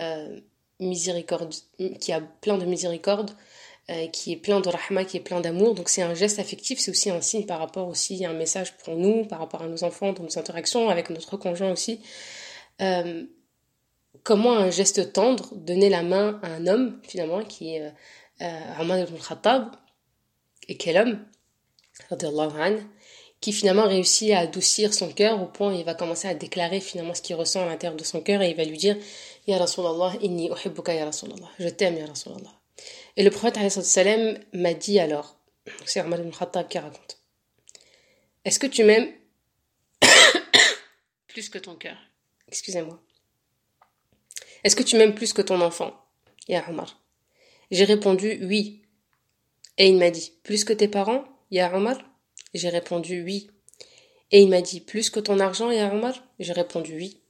euh, 0.00 0.40
miséricorde, 0.80 1.52
qui 2.00 2.12
a 2.12 2.22
plein 2.22 2.56
de 2.56 2.64
miséricorde, 2.64 3.32
euh, 3.90 4.06
qui 4.08 4.32
est 4.32 4.36
plein 4.36 4.60
de 4.60 4.70
rahma, 4.70 5.04
qui 5.04 5.18
est 5.18 5.20
plein 5.20 5.42
d'amour. 5.42 5.74
Donc 5.74 5.90
c'est 5.90 6.00
un 6.00 6.14
geste 6.14 6.38
affectif, 6.38 6.78
c'est 6.78 6.90
aussi 6.90 7.10
un 7.10 7.20
signe 7.20 7.44
par 7.44 7.58
rapport 7.58 7.88
aussi 7.88 8.24
à 8.24 8.30
un 8.30 8.32
message 8.32 8.74
pour 8.78 8.96
nous, 8.96 9.26
par 9.26 9.38
rapport 9.38 9.60
à 9.60 9.66
nos 9.66 9.84
enfants, 9.84 10.14
dans 10.14 10.22
nos 10.22 10.38
interactions 10.38 10.88
avec 10.88 11.10
notre 11.10 11.36
conjoint 11.36 11.70
aussi. 11.70 12.00
Euh, 12.80 13.24
comment 14.24 14.56
un 14.56 14.70
geste 14.70 15.12
tendre, 15.12 15.54
donner 15.54 15.88
la 15.88 16.02
main 16.02 16.40
à 16.42 16.48
un 16.48 16.66
homme, 16.66 17.00
finalement, 17.02 17.42
qui 17.44 17.74
est 17.74 17.92
euh, 18.42 18.80
Omar 18.80 18.98
ibn 18.98 19.16
Khattab, 19.16 19.70
et 20.68 20.76
quel 20.76 20.98
homme, 20.98 21.24
qui 23.40 23.52
finalement 23.52 23.86
réussit 23.86 24.32
à 24.32 24.40
adoucir 24.40 24.92
son 24.92 25.12
cœur 25.12 25.40
au 25.42 25.46
point 25.46 25.72
où 25.72 25.76
il 25.78 25.84
va 25.84 25.94
commencer 25.94 26.28
à 26.28 26.34
déclarer 26.34 26.80
finalement 26.80 27.14
ce 27.14 27.22
qu'il 27.22 27.36
ressent 27.36 27.62
à 27.62 27.66
l'intérieur 27.66 27.96
de 27.96 28.04
son 28.04 28.20
cœur 28.20 28.42
et 28.42 28.50
il 28.50 28.56
va 28.56 28.64
lui 28.64 28.76
dire 28.76 28.96
Ya 29.46 29.58
Rasulallah, 29.58 30.14
inni 30.22 30.50
uhibbuka 30.50 30.92
ya 30.92 31.06
Rasulallah. 31.06 31.48
Je 31.58 31.68
t'aime 31.68 31.96
ya 31.96 32.06
Rasulallah. 32.06 32.52
Et 33.16 33.22
le 33.22 33.30
prophète 33.30 33.70
salam 33.70 34.38
m'a 34.52 34.74
dit 34.74 34.98
alors, 34.98 35.38
c'est 35.84 36.00
Omar 36.00 36.20
ibn 36.20 36.30
Khattab 36.30 36.68
qui 36.68 36.78
raconte, 36.78 37.18
Est-ce 38.44 38.58
que 38.58 38.66
tu 38.66 38.84
m'aimes 38.84 39.12
plus 41.28 41.48
que 41.48 41.58
ton 41.58 41.76
cœur? 41.76 41.96
Excusez-moi. 42.48 43.00
Est-ce 44.68 44.76
que 44.76 44.82
tu 44.82 44.98
m'aimes 44.98 45.14
plus 45.14 45.32
que 45.32 45.40
ton 45.40 45.62
enfant? 45.62 45.94
Ya 46.46 46.62
Omar. 46.68 47.00
J'ai 47.70 47.84
répondu 47.84 48.38
oui. 48.42 48.82
Et 49.78 49.88
il 49.88 49.96
m'a 49.96 50.10
dit, 50.10 50.34
plus 50.42 50.62
que 50.62 50.74
tes 50.74 50.88
parents? 50.88 51.24
Ya 51.50 51.72
j'ai 52.52 52.68
répondu 52.68 53.22
oui. 53.22 53.50
Et 54.30 54.42
il 54.42 54.50
m'a 54.50 54.60
dit 54.60 54.80
plus 54.82 55.08
que 55.08 55.20
ton 55.20 55.40
argent, 55.40 55.70
Ya 55.70 55.90
J'ai 56.38 56.52
répondu 56.52 56.96
oui. 56.96 57.22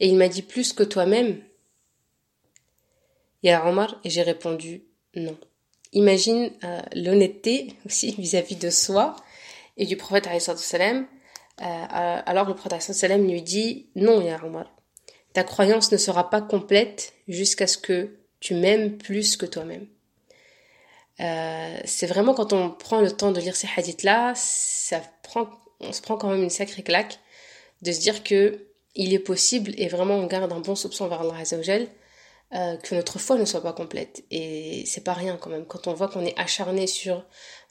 Et 0.00 0.08
il 0.08 0.16
m'a 0.16 0.28
dit 0.28 0.40
plus 0.40 0.72
que 0.72 0.82
toi-même, 0.82 1.42
Ya 3.42 3.68
Omar 3.68 4.00
Et 4.02 4.08
j'ai 4.08 4.22
répondu 4.22 4.84
non. 5.14 5.36
Imagine 5.92 6.50
euh, 6.64 6.80
l'honnêteté 6.94 7.74
aussi 7.84 8.14
vis-à-vis 8.16 8.56
de 8.56 8.70
soi 8.70 9.16
et 9.76 9.84
du 9.84 9.98
prophète. 9.98 10.26
Euh, 10.26 11.02
euh, 11.60 12.22
alors 12.24 12.48
le 12.48 12.54
prophète 12.54 13.02
lui 13.18 13.42
dit 13.42 13.90
non, 13.96 14.22
Ya. 14.22 14.40
Ta 15.32 15.44
croyance 15.44 15.92
ne 15.92 15.96
sera 15.96 16.30
pas 16.30 16.42
complète 16.42 17.12
jusqu'à 17.28 17.66
ce 17.66 17.78
que 17.78 18.16
tu 18.40 18.54
m'aimes 18.54 18.96
plus 18.96 19.36
que 19.36 19.46
toi-même. 19.46 19.86
Euh, 21.20 21.78
c'est 21.84 22.06
vraiment 22.06 22.34
quand 22.34 22.52
on 22.52 22.70
prend 22.70 23.00
le 23.00 23.12
temps 23.12 23.30
de 23.30 23.40
lire 23.40 23.54
ces 23.54 23.68
hadiths-là, 23.76 24.32
ça 24.34 25.02
prend, 25.22 25.50
on 25.80 25.92
se 25.92 26.00
prend 26.00 26.16
quand 26.16 26.30
même 26.30 26.42
une 26.42 26.50
sacrée 26.50 26.82
claque 26.82 27.18
de 27.82 27.92
se 27.92 28.00
dire 28.00 28.24
que 28.24 28.66
il 28.94 29.14
est 29.14 29.20
possible, 29.20 29.72
et 29.76 29.88
vraiment 29.88 30.16
on 30.16 30.26
garde 30.26 30.52
un 30.52 30.60
bon 30.60 30.74
soupçon 30.74 31.06
vers 31.06 31.20
Allah 31.20 31.36
Azzawajal, 31.38 31.86
euh, 32.52 32.76
que 32.78 32.94
notre 32.96 33.20
foi 33.20 33.36
ne 33.36 33.44
soit 33.44 33.62
pas 33.62 33.72
complète. 33.72 34.24
Et 34.32 34.82
c'est 34.86 35.04
pas 35.04 35.12
rien 35.12 35.36
quand 35.36 35.50
même. 35.50 35.64
Quand 35.64 35.86
on 35.86 35.94
voit 35.94 36.08
qu'on 36.08 36.24
est 36.24 36.36
acharné 36.38 36.86
sur 36.88 37.24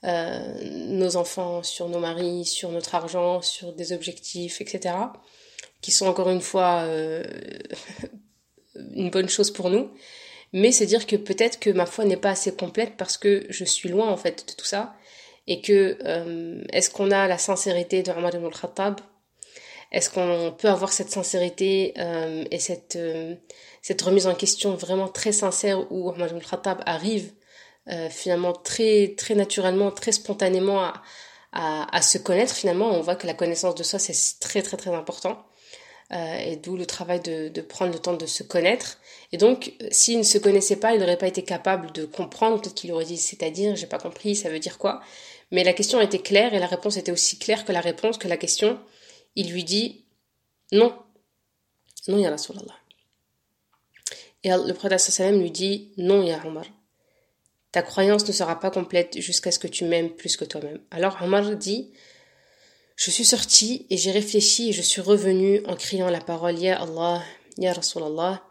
euh, 0.05 0.53
nos 0.87 1.17
enfants, 1.17 1.63
sur 1.63 1.89
nos 1.89 1.99
maris, 1.99 2.45
sur 2.45 2.69
notre 2.71 2.95
argent, 2.95 3.41
sur 3.41 3.73
des 3.73 3.91
objectifs, 3.91 4.61
etc., 4.61 4.95
qui 5.81 5.91
sont 5.91 6.07
encore 6.07 6.29
une 6.29 6.41
fois 6.41 6.81
euh, 6.83 7.24
une 8.93 9.09
bonne 9.09 9.29
chose 9.29 9.51
pour 9.51 9.69
nous, 9.69 9.89
mais 10.53 10.71
c'est 10.71 10.86
dire 10.86 11.05
que 11.05 11.15
peut-être 11.15 11.59
que 11.59 11.69
ma 11.69 11.86
foi 11.86 12.05
n'est 12.05 12.17
pas 12.17 12.31
assez 12.31 12.55
complète 12.55 12.98
parce 12.98 13.17
que 13.17 13.45
je 13.50 13.63
suis 13.63 13.89
loin 13.89 14.07
en 14.09 14.17
fait 14.17 14.48
de 14.48 14.53
tout 14.53 14.65
ça. 14.65 14.95
Et 15.48 15.62
que 15.62 15.98
euh, 16.05 16.63
est-ce 16.74 16.91
qu'on 16.91 17.12
a 17.12 17.27
la 17.27 17.38
sincérité 17.38 18.03
de 18.03 18.12
Omar 18.12 18.36
ibn 18.36 18.45
al-Khattab? 18.45 19.00
Est-ce 19.91 20.12
qu'on 20.12 20.55
peut 20.55 20.69
avoir 20.69 20.91
cette 20.91 21.09
sincérité 21.09 21.93
euh, 21.98 22.45
et 22.51 22.59
cette, 22.59 22.95
euh, 22.95 23.36
cette 23.81 24.01
remise 24.03 24.27
en 24.27 24.36
question 24.36 24.75
vraiment 24.75 25.07
très 25.07 25.31
sincère 25.31 25.91
où 25.91 26.09
Omar 26.09 26.27
ibn 26.27 26.38
al-Khattab 26.38 26.81
arrive 26.86 27.33
finalement 28.12 28.53
très, 28.53 29.15
très 29.17 29.33
naturellement, 29.33 29.89
très 29.89 30.12
spontanément 30.12 30.79
à, 30.79 31.01
à, 31.53 31.95
à, 31.98 32.03
se 32.03 32.19
connaître 32.19 32.53
finalement? 32.53 32.91
On 32.91 33.01
voit 33.01 33.15
que 33.15 33.25
la 33.25 33.33
connaissance 33.33 33.74
de 33.74 33.81
soi 33.81 33.98
c'est 33.98 34.13
très 34.39 34.62
très 34.62 34.77
très 34.77 34.91
important. 34.93 35.43
Euh, 36.11 36.37
et 36.39 36.55
d'où 36.55 36.75
le 36.75 36.87
travail 36.87 37.19
de, 37.19 37.61
prendre 37.61 37.93
le 37.93 37.99
temps 37.99 38.15
de 38.15 38.25
se 38.25 38.41
connaître. 38.41 38.97
Et 39.31 39.37
donc, 39.37 39.73
s'il 39.91 40.17
ne 40.17 40.23
se 40.23 40.39
connaissait 40.39 40.77
pas, 40.77 40.95
il 40.95 40.99
n'aurait 40.99 41.19
pas 41.19 41.27
été 41.27 41.43
capable 41.43 41.91
de 41.91 42.05
comprendre, 42.05 42.59
peut-être 42.59 42.73
qu'il 42.73 42.91
aurait 42.91 43.05
dit 43.05 43.17
c'est-à-dire, 43.17 43.75
j'ai 43.75 43.85
pas 43.85 43.99
compris, 43.99 44.35
ça 44.35 44.49
veut 44.49 44.57
dire 44.57 44.79
quoi? 44.79 45.01
Mais 45.51 45.63
la 45.63 45.73
question 45.73 46.01
était 46.01 46.19
claire 46.19 46.55
et 46.55 46.59
la 46.59 46.65
réponse 46.65 46.97
était 46.97 47.11
aussi 47.11 47.37
claire 47.37 47.63
que 47.63 47.71
la 47.71 47.81
réponse, 47.81 48.17
que 48.17 48.27
la 48.27 48.37
question. 48.37 48.79
Il 49.35 49.51
lui 49.51 49.63
dit 49.63 50.03
non, 50.71 50.95
non, 52.07 52.17
ya 52.17 52.31
Rasulallah. 52.31 52.75
Et 54.43 54.49
le 54.49 54.73
prophète 54.73 54.99
sallam 54.99 55.39
lui 55.39 55.51
dit 55.51 55.91
non, 55.97 56.23
ya 56.23 56.41
Omar. 56.45 56.65
Ta 57.71 57.83
croyance 57.83 58.27
ne 58.27 58.31
sera 58.31 58.59
pas 58.59 58.71
complète 58.71 59.19
jusqu'à 59.19 59.51
ce 59.51 59.59
que 59.59 59.67
tu 59.67 59.85
m'aimes 59.85 60.09
plus 60.09 60.37
que 60.37 60.45
toi-même. 60.45 60.81
Alors 60.89 61.17
Omar 61.21 61.55
dit 61.55 61.91
je 62.99 63.11
suis 63.11 63.23
sortie 63.23 63.85
et 63.89 63.95
j'ai 63.95 64.11
réfléchi 64.11 64.69
et 64.69 64.73
je 64.73 64.81
suis 64.81 64.99
revenue 64.99 65.61
en 65.67 65.77
criant 65.77 66.09
la 66.09 66.19
parole 66.19 66.59
Ya 66.59 66.81
Allah, 66.81 67.23
Ya 67.57 67.71
Rasulallah, 67.71 68.43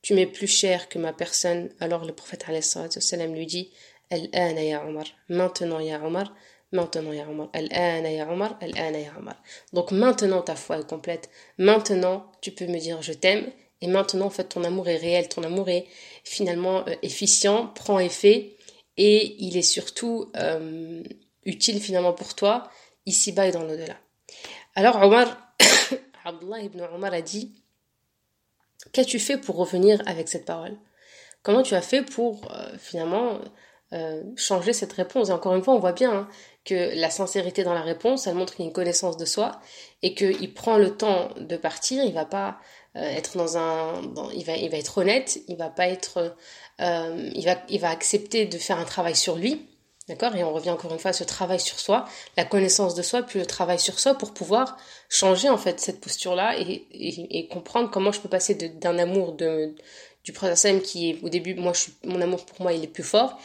tu 0.00 0.14
m'es 0.14 0.26
plus 0.26 0.46
cher 0.46 0.88
que 0.88 1.00
ma 1.00 1.12
personne. 1.12 1.70
Alors 1.80 2.04
le 2.04 2.12
prophète 2.12 2.44
sallam 2.60 3.34
lui 3.34 3.46
dit 3.46 3.72
Al-ana 4.10 4.62
ya 4.62 4.86
Omar, 4.86 5.06
maintenant 5.28 5.80
ya 5.80 6.00
Omar, 6.06 6.32
maintenant 6.70 7.12
ya 7.12 7.28
Omar, 7.28 7.48
Al-ana 7.52 8.08
ya 8.12 8.30
Omar, 8.30 8.56
Al-ana 8.60 9.00
ya 9.00 9.10
Omar. 9.18 9.42
Donc 9.72 9.90
maintenant 9.90 10.42
ta 10.42 10.54
foi 10.54 10.78
est 10.78 10.86
complète, 10.86 11.28
maintenant 11.58 12.30
tu 12.40 12.52
peux 12.52 12.68
me 12.68 12.78
dire 12.78 13.02
je 13.02 13.12
t'aime. 13.12 13.50
Et 13.80 13.88
maintenant 13.88 14.26
en 14.26 14.30
fait 14.30 14.44
ton 14.44 14.62
amour 14.62 14.88
est 14.88 14.98
réel, 14.98 15.28
ton 15.28 15.42
amour 15.42 15.68
est 15.68 15.86
finalement 16.22 16.86
euh, 16.86 16.94
efficient, 17.02 17.66
prend 17.74 17.98
effet. 17.98 18.56
Et 18.98 19.34
il 19.40 19.56
est 19.56 19.62
surtout 19.62 20.30
euh, 20.36 21.02
utile 21.44 21.80
finalement 21.80 22.12
pour 22.12 22.36
toi 22.36 22.70
ici-bas 23.06 23.46
et 23.46 23.52
dans 23.52 23.62
l'au-delà. 23.62 23.96
Alors 24.74 25.00
Omar, 25.02 25.54
Abdullah 26.24 26.60
ibn 26.60 26.82
Omar 26.92 27.14
a 27.14 27.22
dit 27.22 27.52
Qu'as-tu 28.92 29.18
fait 29.18 29.38
pour 29.38 29.56
revenir 29.56 30.02
avec 30.06 30.28
cette 30.28 30.44
parole? 30.44 30.76
Comment 31.42 31.62
tu 31.62 31.74
as 31.74 31.82
fait 31.82 32.02
pour 32.02 32.50
euh, 32.52 32.76
finalement 32.78 33.38
euh, 33.92 34.22
changer 34.36 34.72
cette 34.72 34.92
réponse? 34.92 35.28
Et 35.28 35.32
encore 35.32 35.54
une 35.54 35.62
fois, 35.62 35.74
on 35.74 35.78
voit 35.78 35.92
bien 35.92 36.12
hein, 36.12 36.28
que 36.64 36.94
la 36.94 37.10
sincérité 37.10 37.64
dans 37.64 37.74
la 37.74 37.82
réponse, 37.82 38.26
elle 38.26 38.34
montre 38.34 38.54
qu'il 38.54 38.64
y 38.64 38.66
a 38.66 38.68
une 38.68 38.74
connaissance 38.74 39.16
de 39.16 39.24
soi 39.24 39.60
et 40.02 40.14
qu'il 40.14 40.52
prend 40.52 40.76
le 40.76 40.96
temps 40.96 41.30
de 41.38 41.56
partir. 41.56 42.04
Il 42.04 42.12
va 42.12 42.24
pas 42.24 42.58
euh, 42.96 43.00
être 43.00 43.36
dans 43.36 43.56
un, 43.56 44.02
il 44.34 44.44
va, 44.44 44.56
il 44.56 44.70
va 44.70 44.76
être 44.76 44.98
honnête. 44.98 45.38
Il 45.48 45.56
va 45.56 45.70
pas 45.70 45.88
être, 45.88 46.36
il 46.80 47.44
va, 47.44 47.56
il 47.68 47.80
va 47.80 47.90
accepter 47.90 48.46
de 48.46 48.58
faire 48.58 48.78
un 48.78 48.84
travail 48.84 49.16
sur 49.16 49.36
lui 49.36 49.75
D'accord? 50.08 50.36
Et 50.36 50.44
on 50.44 50.52
revient 50.52 50.70
encore 50.70 50.92
une 50.92 51.00
fois 51.00 51.10
à 51.10 51.14
ce 51.14 51.24
travail 51.24 51.58
sur 51.58 51.80
soi, 51.80 52.04
la 52.36 52.44
connaissance 52.44 52.94
de 52.94 53.02
soi, 53.02 53.22
puis 53.22 53.40
le 53.40 53.46
travail 53.46 53.80
sur 53.80 53.98
soi 53.98 54.14
pour 54.14 54.32
pouvoir 54.32 54.76
changer 55.08 55.48
en 55.48 55.58
fait 55.58 55.80
cette 55.80 56.00
posture-là 56.00 56.56
et, 56.58 57.48
comprendre 57.48 57.90
comment 57.90 58.12
je 58.12 58.20
peux 58.20 58.28
passer 58.28 58.54
d'un 58.54 58.98
amour 58.98 59.32
de, 59.32 59.74
du 60.22 60.32
Prince 60.32 60.66
qui 60.84 61.10
est 61.10 61.18
au 61.22 61.28
début, 61.28 61.54
moi, 61.54 61.72
je 61.72 61.80
suis, 61.80 61.94
mon 62.04 62.20
amour 62.20 62.46
pour 62.46 62.62
moi, 62.62 62.72
il 62.72 62.84
est 62.84 62.88
plus 62.88 63.02
fort, 63.02 63.38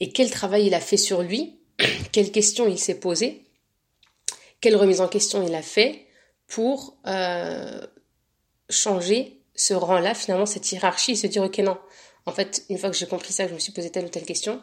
et 0.00 0.12
quel 0.12 0.30
travail 0.30 0.66
il 0.66 0.74
a 0.74 0.80
fait 0.80 0.98
sur 0.98 1.22
lui, 1.22 1.58
quelles 2.12 2.30
questions 2.30 2.68
il 2.68 2.78
s'est 2.78 2.98
posé, 2.98 3.44
quelle 4.60 4.76
remise 4.76 5.00
en 5.00 5.08
question 5.08 5.46
il 5.46 5.54
a 5.54 5.62
fait 5.62 6.06
pour 6.46 6.98
euh, 7.06 7.86
changer 8.68 9.40
ce 9.54 9.72
rang-là, 9.72 10.14
finalement, 10.14 10.46
cette 10.46 10.70
hiérarchie, 10.70 11.12
et 11.12 11.16
se 11.16 11.26
dire, 11.26 11.42
ok, 11.42 11.58
non, 11.58 11.78
en 12.26 12.32
fait, 12.32 12.64
une 12.68 12.76
fois 12.76 12.90
que 12.90 12.96
j'ai 12.96 13.06
compris 13.06 13.32
ça, 13.32 13.44
que 13.44 13.50
je 13.50 13.54
me 13.54 13.58
suis 13.58 13.72
posé 13.72 13.90
telle 13.90 14.04
ou 14.04 14.08
telle 14.08 14.24
question, 14.24 14.60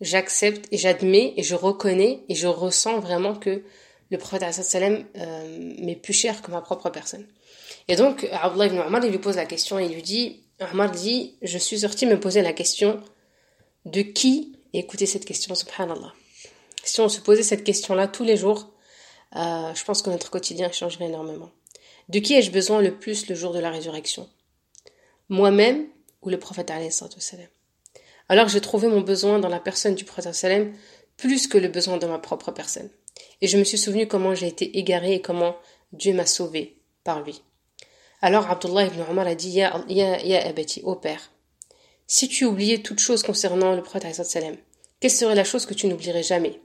j'accepte 0.00 0.66
et 0.72 0.78
j'admets 0.78 1.34
et 1.36 1.42
je 1.42 1.54
reconnais 1.54 2.24
et 2.28 2.34
je 2.34 2.46
ressens 2.46 3.00
vraiment 3.00 3.34
que 3.34 3.62
le 4.10 4.18
prophète 4.18 4.52
sallam 4.52 5.04
euh, 5.16 5.74
m'est 5.78 5.96
plus 5.96 6.12
cher 6.12 6.42
que 6.42 6.50
ma 6.50 6.60
propre 6.60 6.90
personne. 6.90 7.26
Et 7.88 7.96
donc, 7.96 8.26
Abdullah 8.32 8.66
ibn 8.66 8.78
Omar, 8.78 9.04
il 9.04 9.10
lui 9.10 9.18
pose 9.18 9.36
la 9.36 9.46
question 9.46 9.78
et 9.78 9.86
il 9.86 9.94
lui 9.94 10.02
dit, 10.02 10.42
Omar 10.72 10.90
dit, 10.90 11.36
je 11.42 11.58
suis 11.58 11.80
sorti 11.80 12.06
me 12.06 12.18
poser 12.18 12.42
la 12.42 12.52
question 12.52 13.00
de 13.84 14.02
qui, 14.02 14.56
et 14.72 14.80
écoutez 14.80 15.06
cette 15.06 15.24
question, 15.24 15.54
subhanallah. 15.54 16.12
Si 16.84 17.00
on 17.00 17.08
se 17.08 17.20
posait 17.20 17.42
cette 17.42 17.64
question-là 17.64 18.08
tous 18.08 18.24
les 18.24 18.36
jours, 18.36 18.72
euh, 19.36 19.74
je 19.74 19.84
pense 19.84 20.02
que 20.02 20.10
notre 20.10 20.30
quotidien 20.30 20.70
changerait 20.72 21.06
énormément. 21.06 21.50
De 22.08 22.18
qui 22.18 22.34
ai-je 22.34 22.50
besoin 22.50 22.82
le 22.82 22.98
plus 22.98 23.28
le 23.28 23.34
jour 23.34 23.52
de 23.52 23.60
la 23.60 23.70
résurrection? 23.70 24.28
Moi-même 25.28 25.86
ou 26.22 26.30
le 26.30 26.38
prophète 26.38 26.72
sallam? 26.90 27.46
Alors 28.30 28.46
j'ai 28.46 28.60
trouvé 28.60 28.86
mon 28.86 29.00
besoin 29.00 29.40
dans 29.40 29.48
la 29.48 29.58
personne 29.58 29.96
du 29.96 30.04
prophète 30.04 30.32
sallam 30.34 30.72
plus 31.16 31.48
que 31.48 31.58
le 31.58 31.66
besoin 31.66 31.96
de 31.96 32.06
ma 32.06 32.20
propre 32.20 32.52
personne. 32.52 32.88
Et 33.40 33.48
je 33.48 33.58
me 33.58 33.64
suis 33.64 33.76
souvenu 33.76 34.06
comment 34.06 34.36
j'ai 34.36 34.46
été 34.46 34.78
égaré 34.78 35.14
et 35.14 35.20
comment 35.20 35.56
Dieu 35.92 36.14
m'a 36.14 36.26
sauvé 36.26 36.76
par 37.02 37.22
lui. 37.22 37.42
Alors 38.22 38.48
Abdullah 38.48 38.86
ibn 38.86 39.00
Omar 39.10 39.26
a 39.26 39.34
dit 39.34 39.50
Ya, 39.50 39.84
ya, 39.88 40.22
ya 40.22 40.46
Abati, 40.46 40.80
ô 40.84 40.94
père, 40.94 41.32
si 42.06 42.28
tu 42.28 42.44
oubliais 42.44 42.78
toute 42.78 43.00
chose 43.00 43.24
concernant 43.24 43.74
le 43.74 43.82
prophète 43.82 44.14
sallam, 44.14 44.56
quelle 45.00 45.10
serait 45.10 45.34
la 45.34 45.42
chose 45.42 45.66
que 45.66 45.74
tu 45.74 45.88
n'oublierais 45.88 46.22
jamais? 46.22 46.60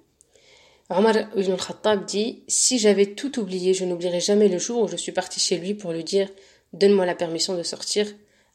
Omar 0.92 1.16
ibn 1.36 1.54
al-Khattab 1.54 2.06
dit 2.06 2.44
Si 2.48 2.78
j'avais 2.78 3.16
tout 3.16 3.40
oublié, 3.40 3.74
je 3.74 3.86
n'oublierais 3.86 4.20
jamais 4.20 4.50
le 4.50 4.60
jour 4.60 4.84
où 4.84 4.88
je 4.88 4.98
suis 4.98 5.14
parti 5.14 5.40
chez 5.40 5.58
lui 5.58 5.74
pour 5.74 5.94
lui 5.94 6.04
dire 6.04 6.30
Donne-moi 6.74 7.08
la 7.08 7.16
permission 7.16 7.58
de 7.58 7.64
sortir 7.64 8.06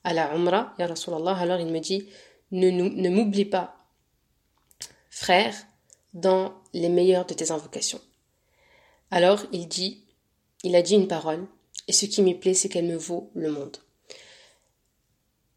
à 0.04 0.14
la 0.14 0.32
Umrah, 0.32 0.74
Ya 0.78 0.86
Rasulallah. 0.86 1.36
Alors 1.36 1.58
il 1.58 1.72
me 1.72 1.80
dit 1.80 2.06
ne, 2.50 3.08
m'oublie 3.08 3.44
pas, 3.44 3.76
frère, 5.10 5.54
dans 6.14 6.54
les 6.72 6.88
meilleures 6.88 7.26
de 7.26 7.34
tes 7.34 7.50
invocations. 7.50 8.00
Alors 9.10 9.44
il 9.52 9.68
dit, 9.68 10.04
il 10.62 10.74
a 10.74 10.82
dit 10.82 10.94
une 10.94 11.08
parole, 11.08 11.46
et 11.88 11.92
ce 11.92 12.06
qui 12.06 12.22
m'y 12.22 12.34
plaît, 12.34 12.54
c'est 12.54 12.68
qu'elle 12.68 12.86
me 12.86 12.96
vaut 12.96 13.30
le 13.34 13.50
monde. 13.50 13.78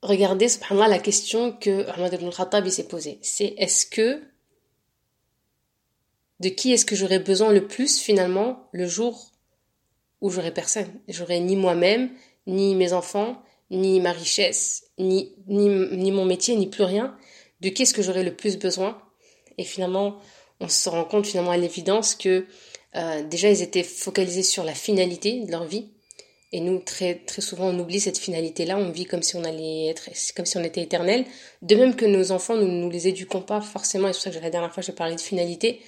Regardez, 0.01 0.49
subhanallah, 0.49 0.89
la 0.89 0.99
question 0.99 1.53
que 1.53 1.87
Ahmad 1.89 2.13
ibn 2.13 2.29
Khattab 2.29 2.67
s'est 2.67 2.87
posée. 2.87 3.19
C'est 3.21 3.55
est-ce 3.57 3.85
que 3.85 4.21
de 6.41 6.49
qui 6.49 6.73
est-ce 6.73 6.85
que 6.85 6.95
j'aurais 6.95 7.19
besoin 7.19 7.53
le 7.53 7.67
plus 7.67 7.99
finalement 7.99 8.67
le 8.73 8.85
jour 8.85 9.31
où 10.19 10.29
j'aurais 10.29 10.53
personne? 10.53 10.91
J'aurais 11.07 11.39
ni 11.39 11.55
moi-même, 11.55 12.11
ni 12.47 12.75
mes 12.75 12.91
enfants, 12.91 13.41
ni 13.73 13.99
ma 13.99 14.11
richesse, 14.11 14.85
ni, 14.97 15.33
ni, 15.47 15.67
ni 15.67 16.11
mon 16.11 16.25
métier, 16.25 16.55
ni 16.55 16.67
plus 16.67 16.83
rien. 16.83 17.15
De 17.61 17.69
qui 17.69 17.83
est-ce 17.83 17.93
que 17.93 18.01
j'aurais 18.01 18.23
le 18.23 18.35
plus 18.35 18.57
besoin 18.57 19.01
Et 19.57 19.63
finalement, 19.63 20.17
on 20.59 20.67
se 20.67 20.89
rend 20.89 21.03
compte 21.05 21.25
finalement 21.25 21.51
à 21.51 21.57
l'évidence 21.57 22.15
que 22.15 22.45
euh, 22.95 23.23
déjà 23.23 23.49
ils 23.49 23.61
étaient 23.61 23.83
focalisés 23.83 24.43
sur 24.43 24.63
la 24.63 24.73
finalité 24.73 25.41
de 25.41 25.51
leur 25.51 25.65
vie. 25.65 25.89
Et 26.51 26.59
nous, 26.59 26.79
très, 26.79 27.15
très 27.15 27.41
souvent, 27.41 27.69
on 27.69 27.79
oublie 27.79 27.99
cette 27.99 28.19
finalité-là. 28.19 28.77
On 28.77 28.91
vit 28.91 29.05
comme 29.05 29.23
si 29.23 29.35
on 29.35 29.43
allait 29.43 29.87
être, 29.87 30.09
comme 30.35 30.45
si 30.45 30.55
on 30.57 30.63
était 30.63 30.83
éternel. 30.83 31.25
De 31.63 31.75
même 31.75 31.95
que 31.95 32.05
nos 32.05 32.31
enfants, 32.31 32.55
nous 32.55 32.67
ne 32.67 32.79
nous 32.79 32.91
les 32.91 33.07
éduquons 33.07 33.41
pas 33.41 33.59
forcément. 33.59 34.07
Et 34.07 34.13
c'est 34.13 34.17
pour 34.17 34.33
ça 34.33 34.39
que 34.39 34.43
la 34.43 34.51
dernière 34.51 34.71
fois, 34.71 34.83
j'ai 34.83 34.91
parlé 34.93 35.15
de 35.15 35.21
finalité. 35.21 35.81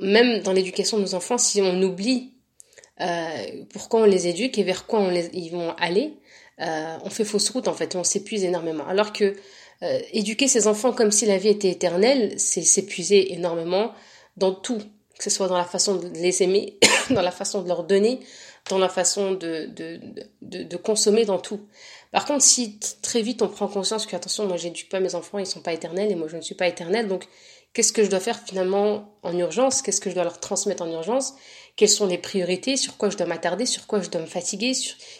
Même 0.00 0.40
dans 0.42 0.52
l'éducation 0.52 0.96
de 0.96 1.02
nos 1.02 1.14
enfants, 1.14 1.38
si 1.38 1.62
on 1.62 1.80
oublie 1.82 2.32
euh, 3.00 3.64
pourquoi 3.72 4.00
on 4.00 4.04
les 4.04 4.26
éduque 4.26 4.58
et 4.58 4.64
vers 4.64 4.86
quoi 4.86 5.00
on 5.00 5.08
les, 5.08 5.30
ils 5.34 5.50
vont 5.50 5.70
aller, 5.78 6.14
euh, 6.60 6.98
on 7.04 7.10
fait 7.10 7.24
fausse 7.24 7.48
route 7.50 7.68
en 7.68 7.74
fait, 7.74 7.96
on 7.96 8.04
s'épuise 8.04 8.44
énormément. 8.44 8.86
Alors 8.86 9.12
que 9.12 9.34
euh, 9.82 10.00
éduquer 10.12 10.48
ses 10.48 10.66
enfants 10.68 10.92
comme 10.92 11.10
si 11.10 11.26
la 11.26 11.38
vie 11.38 11.48
était 11.48 11.70
éternelle, 11.70 12.34
c'est 12.38 12.62
s'épuiser 12.62 13.32
énormément 13.32 13.92
dans 14.36 14.52
tout, 14.52 14.78
que 15.18 15.24
ce 15.24 15.30
soit 15.30 15.48
dans 15.48 15.58
la 15.58 15.64
façon 15.64 15.96
de 15.96 16.08
les 16.08 16.42
aimer, 16.42 16.78
dans 17.10 17.22
la 17.22 17.32
façon 17.32 17.62
de 17.62 17.68
leur 17.68 17.84
donner, 17.84 18.20
dans 18.70 18.78
la 18.78 18.88
façon 18.88 19.32
de, 19.32 19.66
de, 19.66 20.00
de, 20.42 20.62
de 20.62 20.76
consommer, 20.76 21.24
dans 21.24 21.38
tout. 21.38 21.60
Par 22.12 22.26
contre, 22.26 22.44
si 22.44 22.78
très 23.00 23.22
vite 23.22 23.42
on 23.42 23.48
prend 23.48 23.66
conscience 23.66 24.06
que, 24.06 24.14
attention, 24.14 24.46
moi 24.46 24.56
j'éduque 24.56 24.88
pas 24.88 25.00
mes 25.00 25.14
enfants, 25.14 25.38
ils 25.38 25.46
sont 25.46 25.62
pas 25.62 25.72
éternels 25.72 26.12
et 26.12 26.14
moi 26.14 26.28
je 26.28 26.36
ne 26.36 26.42
suis 26.42 26.54
pas 26.54 26.68
éternel, 26.68 27.08
donc 27.08 27.26
qu'est-ce 27.72 27.92
que 27.92 28.04
je 28.04 28.10
dois 28.10 28.20
faire 28.20 28.38
finalement 28.38 29.16
en 29.22 29.36
urgence, 29.36 29.82
qu'est-ce 29.82 30.00
que 30.00 30.10
je 30.10 30.14
dois 30.14 30.24
leur 30.24 30.38
transmettre 30.38 30.82
en 30.82 30.90
urgence, 30.90 31.34
quelles 31.76 31.88
sont 31.88 32.06
les 32.06 32.18
priorités, 32.18 32.76
sur 32.76 32.96
quoi 32.96 33.08
je 33.08 33.16
dois 33.16 33.26
m'attarder, 33.26 33.64
sur 33.66 33.86
quoi 33.86 34.00
je 34.00 34.10
dois 34.10 34.20
me 34.20 34.26
fatiguer, 34.26 34.72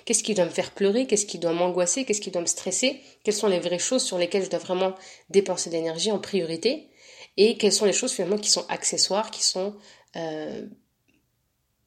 qu'est-ce 0.04 0.22
qui 0.22 0.34
doit 0.34 0.44
me 0.44 0.50
faire 0.50 0.72
pleurer, 0.72 1.06
qu'est-ce 1.06 1.26
qui 1.26 1.38
doit 1.38 1.52
m'angoisser, 1.52 2.04
qu'est-ce 2.04 2.20
qui 2.20 2.30
doit 2.30 2.42
me 2.42 2.46
stresser, 2.46 3.00
quelles 3.24 3.34
sont 3.34 3.48
les 3.48 3.58
vraies 3.60 3.78
choses 3.78 4.02
sur 4.02 4.18
lesquelles 4.18 4.44
je 4.44 4.50
dois 4.50 4.58
vraiment 4.58 4.94
dépenser 5.30 5.70
d'énergie 5.70 6.12
en 6.12 6.18
priorité, 6.18 6.90
et 7.38 7.56
quelles 7.56 7.72
sont 7.72 7.86
les 7.86 7.94
choses 7.94 8.12
finalement 8.12 8.36
qui 8.36 8.50
sont 8.50 8.66
accessoires, 8.68 9.30
qui 9.30 9.42
sont 9.42 9.74
euh, 10.16 10.66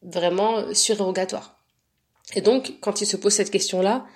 vraiment 0.02 0.74
surérogatoires. 0.74 1.64
Et 2.34 2.42
donc, 2.42 2.80
quand 2.80 3.02
il 3.02 3.06
se 3.06 3.18
pose 3.18 3.34
cette 3.34 3.52
question-là, 3.52 4.08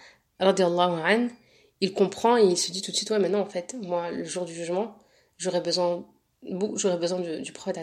il 1.82 1.94
comprend 1.94 2.38
et 2.38 2.44
il 2.44 2.58
se 2.58 2.72
dit 2.72 2.82
tout 2.82 2.91
de 2.91 2.96
suite, 2.96 3.12
ouais, 3.12 3.20
maintenant 3.20 3.41
en 3.41 3.46
fait, 3.46 3.75
moi, 3.79 4.10
le 4.10 4.24
jour 4.24 4.46
du 4.46 4.53
jugement, 4.53 4.98
j'aurais 5.38 5.62
besoin 5.62 6.08
besoin 6.41 7.20
du, 7.20 7.41
du 7.41 7.51
prophète 7.51 7.77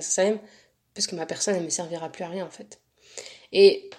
parce 0.96 1.06
que 1.06 1.14
ma 1.14 1.26
personne, 1.26 1.54
elle 1.54 1.62
me 1.62 1.68
servira 1.68 2.08
plus 2.08 2.24
à 2.24 2.28
rien 2.28 2.46
en 2.46 2.50
fait. 2.50 2.80
Et 3.52 3.90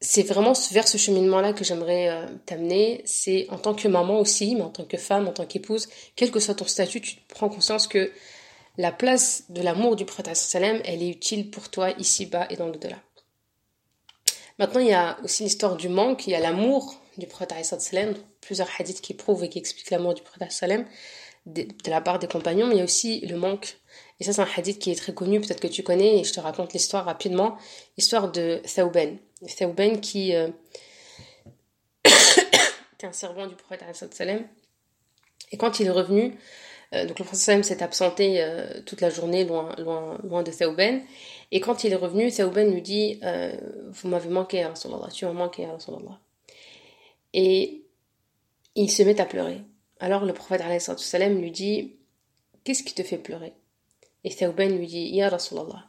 c'est 0.00 0.24
vraiment 0.24 0.52
vers 0.72 0.88
ce 0.88 0.98
cheminement-là 0.98 1.52
que 1.52 1.62
j'aimerais 1.62 2.08
euh, 2.08 2.26
t'amener. 2.44 3.02
C'est 3.06 3.46
en 3.50 3.58
tant 3.58 3.72
que 3.72 3.86
maman 3.86 4.18
aussi, 4.18 4.56
mais 4.56 4.62
en 4.62 4.70
tant 4.70 4.84
que 4.84 4.96
femme, 4.96 5.28
en 5.28 5.32
tant 5.32 5.46
qu'épouse, 5.46 5.88
quel 6.16 6.32
que 6.32 6.40
soit 6.40 6.56
ton 6.56 6.66
statut, 6.66 7.00
tu 7.00 7.16
prends 7.28 7.48
conscience 7.48 7.86
que 7.86 8.10
la 8.78 8.90
place 8.90 9.44
de 9.50 9.62
l'amour 9.62 9.94
du 9.94 10.04
prophète 10.04 10.28
elle 10.84 11.02
est 11.02 11.08
utile 11.08 11.50
pour 11.50 11.68
toi 11.68 11.90
ici-bas 11.98 12.48
et 12.50 12.56
dans 12.56 12.66
l'au-delà. 12.66 12.98
Maintenant, 14.58 14.80
il 14.80 14.88
y 14.88 14.92
a 14.92 15.18
aussi 15.22 15.44
l'histoire 15.44 15.76
du 15.76 15.88
manque, 15.88 16.26
il 16.26 16.30
y 16.30 16.34
a 16.34 16.40
l'amour 16.40 17.00
du 17.16 17.26
prophète 17.26 17.54
plusieurs 18.40 18.68
hadiths 18.78 19.00
qui 19.00 19.14
prouvent 19.14 19.44
et 19.44 19.48
qui 19.48 19.58
expliquent 19.58 19.90
l'amour 19.90 20.14
du 20.14 20.22
prophète 20.22 20.52
de, 21.46 21.62
de 21.62 21.90
la 21.90 22.00
part 22.00 22.18
des 22.18 22.28
compagnons, 22.28 22.66
mais 22.66 22.74
il 22.74 22.78
y 22.78 22.80
a 22.80 22.84
aussi 22.84 23.20
le 23.20 23.36
manque. 23.36 23.76
Et 24.20 24.24
ça, 24.24 24.32
c'est 24.32 24.40
un 24.40 24.48
hadith 24.56 24.78
qui 24.78 24.90
est 24.90 24.94
très 24.94 25.14
connu, 25.14 25.40
peut-être 25.40 25.60
que 25.60 25.68
tu 25.68 25.82
connais, 25.82 26.20
et 26.20 26.24
je 26.24 26.32
te 26.32 26.40
raconte 26.40 26.72
l'histoire 26.72 27.04
rapidement. 27.04 27.56
L'histoire 27.96 28.30
de 28.30 28.62
Thauben. 28.64 29.18
Thauben 29.58 30.00
qui 30.00 30.34
euh, 30.34 30.48
était 32.04 33.06
un 33.06 33.12
servant 33.12 33.46
du 33.46 33.56
prophète 33.56 33.82
sallam. 34.12 34.46
Et 35.50 35.56
quand 35.56 35.80
il 35.80 35.86
est 35.86 35.90
revenu, 35.90 36.38
euh, 36.94 37.06
donc 37.06 37.18
le 37.18 37.24
prophète 37.24 37.40
sallam 37.40 37.62
s'est 37.62 37.82
absenté 37.82 38.42
euh, 38.42 38.80
toute 38.86 39.00
la 39.00 39.10
journée 39.10 39.44
loin, 39.44 39.74
loin, 39.78 40.18
loin 40.22 40.42
de 40.42 40.52
Thauben. 40.52 41.02
Et 41.50 41.60
quand 41.60 41.84
il 41.84 41.92
est 41.92 41.96
revenu, 41.96 42.30
Thauben 42.30 42.72
lui 42.72 42.82
dit 42.82 43.20
Vous 43.90 44.08
m'avez 44.08 44.28
manqué, 44.28 44.64
Rasulallah, 44.64 45.08
tu 45.08 45.24
m'as 45.26 45.32
manqué, 45.32 45.66
Rasulallah. 45.66 46.18
Et 47.34 47.82
il 48.74 48.90
se 48.90 49.02
met 49.02 49.20
à 49.20 49.26
pleurer. 49.26 49.62
Alors 50.00 50.24
le 50.24 50.32
prophète 50.32 50.62
salam 50.98 51.40
lui 51.40 51.50
dit 51.50 51.96
Qu'est-ce 52.64 52.82
qui 52.84 52.94
te 52.94 53.02
fait 53.02 53.18
pleurer? 53.18 53.52
Et 54.24 54.34
Thauban 54.34 54.68
lui 54.68 54.86
dit 54.86 55.08
Ya 55.10 55.28
Rasulallah, 55.28 55.88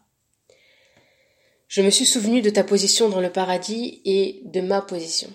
je 1.67 1.81
me 1.81 1.89
suis 1.89 2.05
souvenu 2.05 2.41
de 2.41 2.49
ta 2.49 2.63
position 2.63 3.09
dans 3.09 3.21
le 3.21 3.31
paradis 3.31 4.01
et 4.05 4.41
de 4.45 4.61
ma 4.61 4.81
position 4.81 5.29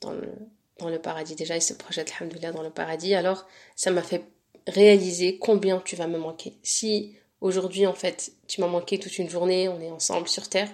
dans 0.00 0.12
le, 0.12 0.32
dans 0.78 0.88
le 0.88 1.00
paradis. 1.00 1.34
Déjà, 1.34 1.56
il 1.56 1.62
se 1.62 1.74
projette, 1.74 2.12
alhamdoulilah, 2.18 2.52
dans 2.52 2.62
le 2.62 2.70
paradis. 2.70 3.14
Alors, 3.14 3.46
ça 3.76 3.90
m'a 3.90 4.02
fait 4.02 4.24
réaliser 4.66 5.38
combien 5.38 5.80
tu 5.84 5.96
vas 5.96 6.06
me 6.06 6.18
manquer. 6.18 6.54
Si 6.62 7.16
aujourd'hui, 7.40 7.86
en 7.86 7.92
fait, 7.92 8.32
tu 8.46 8.60
m'as 8.60 8.68
manqué 8.68 8.98
toute 8.98 9.18
une 9.18 9.28
journée, 9.28 9.68
on 9.68 9.80
est 9.80 9.90
ensemble 9.90 10.28
sur 10.28 10.48
Terre, 10.48 10.70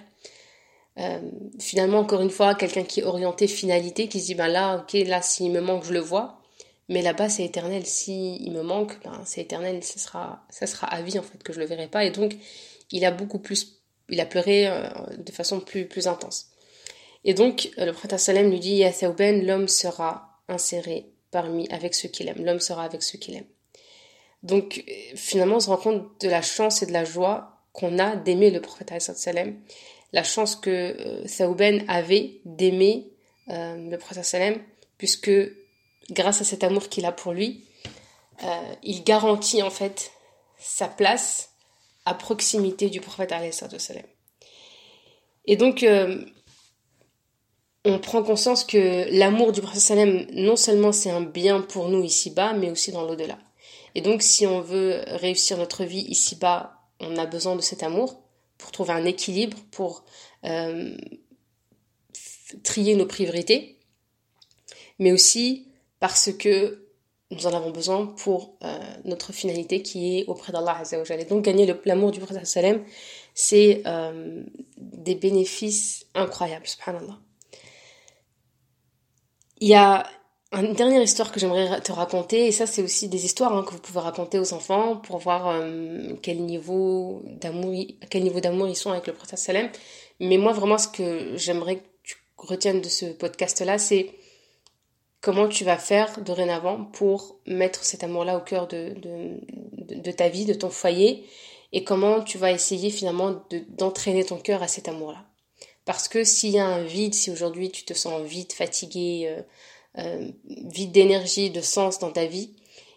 euh, 0.99 1.19
finalement, 1.59 1.99
encore 1.99 2.21
une 2.21 2.29
fois, 2.29 2.55
quelqu'un 2.55 2.83
qui 2.83 3.01
est 3.01 3.03
orienté 3.03 3.47
finalité, 3.47 4.07
qui 4.07 4.19
se 4.19 4.27
dit, 4.27 4.35
ben 4.35 4.47
là, 4.47 4.77
ok, 4.77 4.93
là, 5.05 5.21
s'il 5.21 5.51
me 5.51 5.61
manque, 5.61 5.83
je 5.83 5.93
le 5.93 5.99
vois. 5.99 6.41
Mais 6.89 7.01
là-bas, 7.01 7.29
c'est 7.29 7.43
éternel. 7.43 7.85
Si 7.85 8.37
il 8.37 8.51
me 8.51 8.61
manque, 8.61 9.01
ben, 9.03 9.21
c'est 9.25 9.41
éternel. 9.41 9.83
Ce 9.83 9.99
sera, 9.99 10.45
ça 10.49 10.67
sera 10.67 10.87
à 10.87 11.01
vie, 11.01 11.19
en 11.19 11.23
fait, 11.23 11.41
que 11.43 11.53
je 11.53 11.59
le 11.59 11.65
verrai 11.65 11.87
pas. 11.87 12.05
Et 12.05 12.11
donc, 12.11 12.35
il 12.91 13.03
a 13.05 13.11
beaucoup 13.11 13.39
plus, 13.39 13.81
il 14.09 14.19
a 14.21 14.25
pleuré 14.25 14.67
euh, 14.67 14.87
de 15.17 15.31
façon 15.31 15.59
plus, 15.59 15.85
plus 15.85 16.07
intense. 16.07 16.51
Et 17.25 17.33
donc, 17.33 17.71
euh, 17.77 17.85
le 17.85 17.91
prophète 17.91 18.19
Salem 18.19 18.49
lui 18.49 18.59
dit, 18.59 18.75
Ya 18.75 18.91
l'homme 19.19 19.67
sera 19.67 20.41
inséré 20.47 21.11
parmi, 21.29 21.67
avec 21.69 21.93
ceux 21.93 22.07
qu'il 22.07 22.29
aime. 22.29 22.43
L'homme 22.43 22.61
sera 22.61 22.85
avec 22.85 23.03
ceux 23.03 23.17
qu'il 23.17 23.35
aime. 23.35 23.47
Donc, 24.43 24.83
euh, 24.87 24.91
finalement, 25.15 25.57
on 25.57 25.59
se 25.59 25.69
rend 25.69 25.77
compte 25.77 26.21
de 26.21 26.29
la 26.29 26.41
chance 26.41 26.81
et 26.83 26.85
de 26.85 26.93
la 26.93 27.03
joie 27.03 27.65
qu'on 27.73 27.99
a 27.99 28.15
d'aimer 28.15 28.49
le 28.49 28.61
prophète 28.61 29.01
Salem. 29.01 29.59
La 30.13 30.23
chance 30.23 30.55
que 30.55 30.69
euh, 30.69 31.83
avait 31.89 32.39
d'aimer 32.45 33.11
le 33.49 33.95
prophète 33.97 34.25
Salem, 34.25 34.61
puisque 34.97 35.31
grâce 36.09 36.41
à 36.41 36.43
cet 36.43 36.63
amour 36.63 36.89
qu'il 36.89 37.05
a 37.05 37.11
pour 37.11 37.33
lui, 37.33 37.65
euh, 38.43 38.73
il 38.83 39.03
garantit 39.03 39.63
en 39.63 39.69
fait 39.69 40.11
sa 40.59 40.87
place 40.87 41.51
à 42.05 42.13
proximité 42.13 42.89
du 42.89 43.01
prophète. 43.01 43.33
Et 45.45 45.55
donc, 45.55 45.83
euh, 45.83 46.23
on 47.85 47.99
prend 47.99 48.23
conscience 48.23 48.63
que 48.63 49.07
l'amour 49.17 49.51
du 49.51 49.61
prophète 49.61 50.29
non 50.33 50.55
seulement 50.55 50.91
c'est 50.91 51.09
un 51.09 51.21
bien 51.21 51.61
pour 51.61 51.89
nous 51.89 52.03
ici-bas, 52.03 52.53
mais 52.53 52.69
aussi 52.69 52.91
dans 52.91 53.03
l'au-delà. 53.03 53.37
Et 53.95 54.01
donc, 54.01 54.21
si 54.21 54.45
on 54.45 54.61
veut 54.61 55.03
réussir 55.07 55.57
notre 55.57 55.83
vie 55.83 56.05
ici-bas, 56.07 56.81
on 56.99 57.17
a 57.17 57.25
besoin 57.25 57.55
de 57.55 57.61
cet 57.61 57.83
amour 57.83 58.21
pour 58.57 58.71
trouver 58.71 58.93
un 58.93 59.05
équilibre, 59.05 59.57
pour 59.71 60.03
euh, 60.45 60.95
trier 62.63 62.95
nos 62.95 63.05
priorités, 63.05 63.79
mais 64.99 65.11
aussi 65.11 65.66
parce 65.99 66.31
que 66.31 66.87
nous 67.31 67.45
en 67.45 67.53
avons 67.53 67.71
besoin 67.71 68.05
pour 68.05 68.57
euh, 68.63 68.79
notre 69.03 69.33
finalité 69.33 69.81
qui 69.81 70.19
est 70.19 70.25
auprès 70.27 70.53
d'Allah 70.53 70.77
Azzawajal. 70.79 71.21
Et 71.21 71.25
donc 71.25 71.43
gagner 71.43 71.73
l'amour 71.85 72.11
du 72.11 72.19
prophète 72.19 72.45
sallam, 72.47 72.83
c'est 73.33 73.81
euh, 73.85 74.43
des 74.77 75.15
bénéfices 75.15 76.05
incroyables, 76.15 76.67
subhanallah. 76.67 77.19
Il 79.59 79.67
y 79.67 79.75
a 79.75 80.07
une 80.53 80.73
dernière 80.73 81.01
histoire 81.01 81.33
que 81.33 81.39
j'aimerais 81.39 81.81
te 81.81 81.91
raconter, 81.91 82.47
et 82.47 82.51
ça 82.53 82.65
c'est 82.65 82.81
aussi 82.81 83.09
des 83.09 83.25
histoires 83.25 83.53
hein, 83.53 83.63
que 83.63 83.71
vous 83.71 83.79
pouvez 83.79 83.99
raconter 83.99 84.39
aux 84.39 84.53
enfants 84.53 84.95
pour 84.95 85.17
voir 85.17 85.47
euh, 85.47 86.13
quel 86.21 86.39
niveau 86.39 87.21
d'amour, 87.41 87.73
ils 87.73 88.75
sont 88.75 88.91
avec 88.91 89.07
le 89.07 89.13
prophète 89.13 89.39
sallam. 89.39 89.69
Mais 90.21 90.37
moi 90.37 90.53
vraiment 90.53 90.77
ce 90.77 90.87
que 90.87 91.35
j'aimerais 91.35 91.77
que 91.77 91.87
tu 92.03 92.15
retiennes 92.37 92.79
de 92.79 92.87
ce 92.87 93.07
podcast-là, 93.07 93.77
c'est 93.77 94.11
comment 95.21 95.47
tu 95.47 95.63
vas 95.63 95.77
faire 95.77 96.21
dorénavant 96.21 96.85
pour 96.85 97.39
mettre 97.45 97.83
cet 97.83 98.03
amour-là 98.03 98.37
au 98.37 98.41
cœur 98.41 98.67
de, 98.67 98.95
de, 99.73 100.11
ta 100.11 100.29
vie, 100.29 100.45
de 100.45 100.53
ton 100.53 100.69
foyer, 100.69 101.25
et 101.73 101.83
comment 101.83 102.21
tu 102.21 102.37
vas 102.37 102.51
essayer 102.51 102.89
finalement 102.89 103.43
d'entraîner 103.69 104.23
ton 104.23 104.37
cœur 104.37 104.63
à 104.63 104.67
cet 104.67 104.87
amour-là. 104.87 105.25
Parce 105.85 106.07
que 106.07 106.23
s'il 106.23 106.51
y 106.51 106.59
a 106.59 106.65
un 106.65 106.83
vide, 106.83 107.13
si 107.13 107.31
aujourd'hui 107.31 107.71
tu 107.71 107.83
te 107.83 107.93
sens 107.93 108.21
vide, 108.21 108.51
fatigué, 108.51 109.27
euh, 109.27 109.41
euh, 109.99 110.31
vide 110.45 110.91
d'énergie, 110.91 111.49
de 111.49 111.61
sens 111.61 111.99
dans 111.99 112.11
ta 112.11 112.25
vie, 112.25 112.55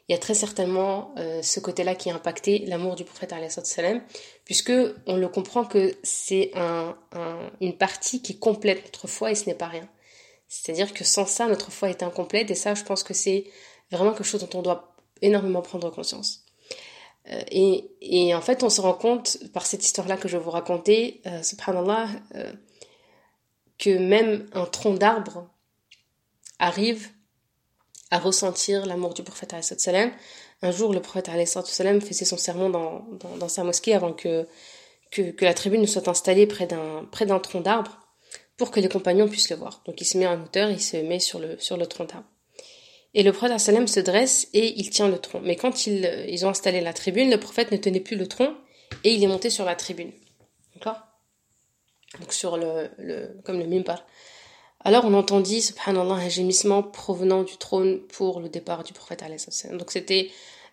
il 0.08 0.12
y 0.12 0.14
a 0.14 0.18
très 0.18 0.34
certainement 0.34 1.14
euh, 1.18 1.40
ce 1.40 1.60
côté-là 1.60 1.94
qui 1.94 2.10
a 2.10 2.14
impacté 2.14 2.64
l'amour 2.66 2.96
du 2.96 3.04
prophète 3.04 3.32
salam, 3.64 4.02
puisque 4.44 4.72
on 5.06 5.16
le 5.16 5.28
comprend 5.28 5.64
que 5.64 5.94
c'est 6.02 6.50
un, 6.56 6.96
une 7.60 7.76
partie 7.76 8.20
qui 8.20 8.38
complète 8.38 8.84
notre 8.84 9.06
foi 9.06 9.30
et 9.30 9.36
ce 9.36 9.46
n'est 9.46 9.54
pas 9.54 9.68
rien. 9.68 9.88
C'est-à-dire 10.50 10.92
que 10.92 11.04
sans 11.04 11.26
ça, 11.26 11.46
notre 11.46 11.70
foi 11.70 11.90
est 11.90 12.02
incomplète 12.02 12.50
et 12.50 12.56
ça, 12.56 12.74
je 12.74 12.82
pense 12.82 13.04
que 13.04 13.14
c'est 13.14 13.44
vraiment 13.92 14.10
quelque 14.10 14.24
chose 14.24 14.40
dont 14.40 14.58
on 14.58 14.62
doit 14.62 14.96
énormément 15.22 15.62
prendre 15.62 15.90
conscience. 15.90 16.44
Euh, 17.30 17.40
et, 17.52 18.34
en 18.34 18.40
fait, 18.40 18.64
on 18.64 18.68
se 18.68 18.80
rend 18.80 18.94
compte 18.94 19.38
par 19.52 19.64
cette 19.64 19.84
histoire-là 19.84 20.16
que 20.16 20.26
je 20.26 20.36
vais 20.36 20.42
vous 20.42 20.50
raconter, 20.50 21.22
euh, 21.26 21.40
subhanallah, 21.44 22.08
euh, 22.34 22.52
que 23.78 23.96
même 23.96 24.50
un 24.52 24.66
tronc 24.66 24.94
d'arbre 24.94 25.48
arrive 26.58 27.10
à 28.10 28.18
ressentir 28.18 28.86
l'amour 28.86 29.14
du 29.14 29.22
prophète. 29.22 29.54
Un 30.62 30.70
jour, 30.72 30.92
le 30.92 31.00
prophète 31.00 31.30
salam 31.46 32.00
faisait 32.00 32.24
son 32.24 32.36
sermon 32.36 32.70
dans, 32.70 33.06
dans, 33.38 33.48
sa 33.48 33.62
mosquée 33.62 33.94
avant 33.94 34.12
que, 34.12 34.48
que, 35.12 35.44
la 35.44 35.54
tribune 35.54 35.86
soit 35.86 36.08
installée 36.08 36.48
près 36.48 36.66
d'un 36.66 37.38
tronc 37.38 37.60
d'arbre 37.60 37.99
pour 38.60 38.70
que 38.70 38.78
les 38.78 38.90
compagnons 38.90 39.26
puissent 39.26 39.48
le 39.48 39.56
voir. 39.56 39.80
Donc 39.86 40.02
il 40.02 40.04
se 40.04 40.18
met 40.18 40.26
en 40.26 40.38
hauteur, 40.38 40.68
il 40.70 40.82
se 40.82 40.98
met 40.98 41.18
sur 41.18 41.38
le, 41.38 41.58
sur 41.58 41.78
le 41.78 41.86
tronc 41.86 42.04
d'arbre. 42.04 42.28
Et 43.14 43.22
le 43.22 43.32
prophète 43.32 43.58
sallam 43.58 43.88
se 43.88 44.00
dresse 44.00 44.48
et 44.52 44.78
il 44.78 44.90
tient 44.90 45.08
le 45.08 45.18
tronc. 45.18 45.40
Mais 45.42 45.56
quand 45.56 45.86
ils, 45.86 46.26
ils 46.28 46.44
ont 46.44 46.50
installé 46.50 46.82
la 46.82 46.92
tribune, 46.92 47.30
le 47.30 47.40
prophète 47.40 47.72
ne 47.72 47.78
tenait 47.78 48.00
plus 48.00 48.18
le 48.18 48.26
tronc 48.26 48.54
et 49.02 49.14
il 49.14 49.24
est 49.24 49.26
monté 49.26 49.48
sur 49.48 49.64
la 49.64 49.76
tribune. 49.76 50.12
D'accord? 50.74 50.98
Donc 52.20 52.34
sur 52.34 52.58
le, 52.58 52.90
le 52.98 53.40
comme 53.46 53.58
le 53.58 53.66
mimbar. 53.66 54.04
Alors 54.80 55.06
on 55.06 55.14
entendit, 55.14 55.62
subhanallah, 55.62 56.16
un 56.16 56.28
gémissement 56.28 56.82
provenant 56.82 57.44
du 57.44 57.56
trône 57.56 58.02
pour 58.08 58.40
le 58.40 58.50
départ 58.50 58.84
du 58.84 58.92
prophète 58.92 59.24
Donc 59.72 59.90
c'était 59.90 60.30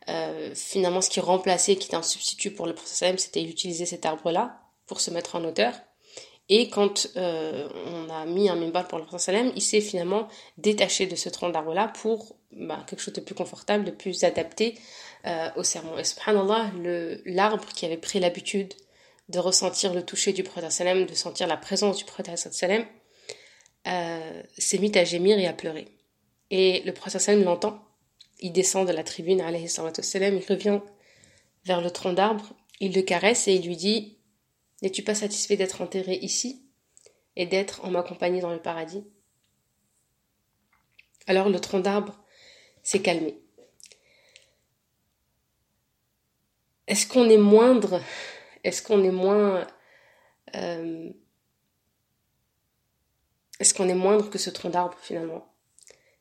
euh, 0.09 0.53
finalement 0.53 0.99
ce 0.99 1.09
qui 1.09 1.21
remplaçait, 1.21 1.77
qui 1.77 1.87
était 1.87 1.95
un 1.95 2.03
substitut 2.03 2.51
pour 2.51 2.67
le 2.67 2.75
prophète 2.75 3.17
c'était 3.21 3.43
utiliser 3.43 3.85
cet 3.85 4.05
arbre-là 4.05 4.59
pour 4.87 4.99
se 4.99 5.09
mettre 5.09 5.35
en 5.37 5.45
hauteur. 5.45 5.71
Et 6.49 6.69
quand 6.69 7.07
euh, 7.17 7.67
on 7.85 8.09
a 8.09 8.25
mis 8.25 8.49
un 8.49 8.55
mimbal 8.55 8.87
pour 8.87 8.97
le 8.97 9.03
prophète 9.03 9.25
sallam, 9.25 9.51
il 9.55 9.61
s'est 9.61 9.81
finalement 9.81 10.27
détaché 10.57 11.05
de 11.05 11.15
ce 11.15 11.27
tronc 11.27 11.49
d'arbre-là 11.49 11.89
pour 11.89 12.37
bah, 12.51 12.85
quelque 12.87 13.01
chose 13.01 13.13
de 13.13 13.21
plus 13.21 13.35
confortable, 13.35 13.83
de 13.83 13.91
plus 13.91 14.23
adapté 14.23 14.75
euh, 15.25 15.49
au 15.57 15.63
sermon. 15.63 15.97
Et 15.97 16.05
subhanallah, 16.05 16.71
l'arbre 17.25 17.67
qui 17.75 17.85
avait 17.85 17.97
pris 17.97 18.19
l'habitude 18.19 18.73
de 19.27 19.39
ressentir 19.39 19.93
le 19.93 20.03
toucher 20.03 20.31
du 20.31 20.43
prophète 20.43 20.71
sallam, 20.71 21.05
de 21.05 21.13
sentir 21.13 21.47
la 21.47 21.57
présence 21.57 21.97
du 21.97 22.05
prophète 22.05 22.37
sallam, 22.37 22.85
euh, 23.87 24.41
s'est 24.57 24.77
mis 24.77 24.97
à 24.97 25.03
gémir 25.03 25.37
et 25.37 25.47
à 25.47 25.53
pleurer. 25.53 25.89
Et 26.49 26.81
le 26.85 26.93
prophète 26.93 27.21
sallam 27.21 27.43
l'entend. 27.43 27.83
Il 28.39 28.53
descend 28.53 28.87
de 28.87 28.93
la 28.93 29.03
tribune, 29.03 29.43
il 29.49 30.45
revient 30.47 30.79
vers 31.65 31.81
le 31.81 31.89
tronc 31.89 32.13
d'arbre, 32.13 32.53
il 32.79 32.93
le 32.93 33.01
caresse 33.01 33.47
et 33.47 33.55
il 33.55 33.65
lui 33.65 33.75
dit 33.75 34.16
N'es-tu 34.81 35.03
pas 35.03 35.15
satisfait 35.15 35.57
d'être 35.57 35.81
enterré 35.81 36.15
ici 36.15 36.63
et 37.35 37.45
d'être 37.45 37.83
en 37.83 37.91
ma 37.91 38.03
compagnie 38.03 38.41
dans 38.41 38.53
le 38.53 38.61
paradis? 38.61 39.05
Alors 41.25 41.49
le 41.49 41.59
tronc 41.59 41.79
d'arbre 41.79 42.23
s'est 42.83 43.01
calmé. 43.01 43.39
Est-ce 46.87 47.07
qu'on 47.07 47.29
est 47.29 47.37
moindre? 47.37 48.01
Est-ce 48.63 48.81
qu'on 48.81 49.03
est 49.03 49.11
moins 49.11 49.67
euh, 50.55 51.11
Est-ce 53.59 53.73
qu'on 53.73 53.89
est 53.89 53.95
moindre 53.95 54.29
que 54.29 54.37
ce 54.37 54.49
tronc 54.49 54.69
d'arbre 54.69 54.97
finalement? 55.01 55.53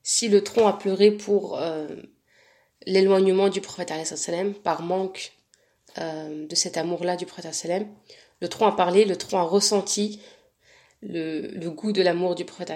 Si 0.03 0.29
le 0.29 0.43
tronc 0.43 0.67
a 0.67 0.73
pleuré 0.73 1.11
pour 1.11 1.59
euh, 1.59 1.89
l'éloignement 2.85 3.49
du 3.49 3.61
prophète 3.61 3.93
par 4.63 4.83
manque 4.83 5.33
euh, 5.99 6.47
de 6.47 6.55
cet 6.55 6.77
amour-là 6.77 7.17
du 7.17 7.27
prophète 7.27 7.87
le 8.41 8.49
tronc 8.49 8.67
a 8.67 8.73
parlé, 8.73 9.05
le 9.05 9.17
tronc 9.17 9.39
a 9.39 9.43
ressenti 9.43 10.21
le, 11.03 11.69
goût 11.69 11.93
de 11.93 12.03
l'amour 12.03 12.35
du 12.35 12.45
prophète 12.45 12.71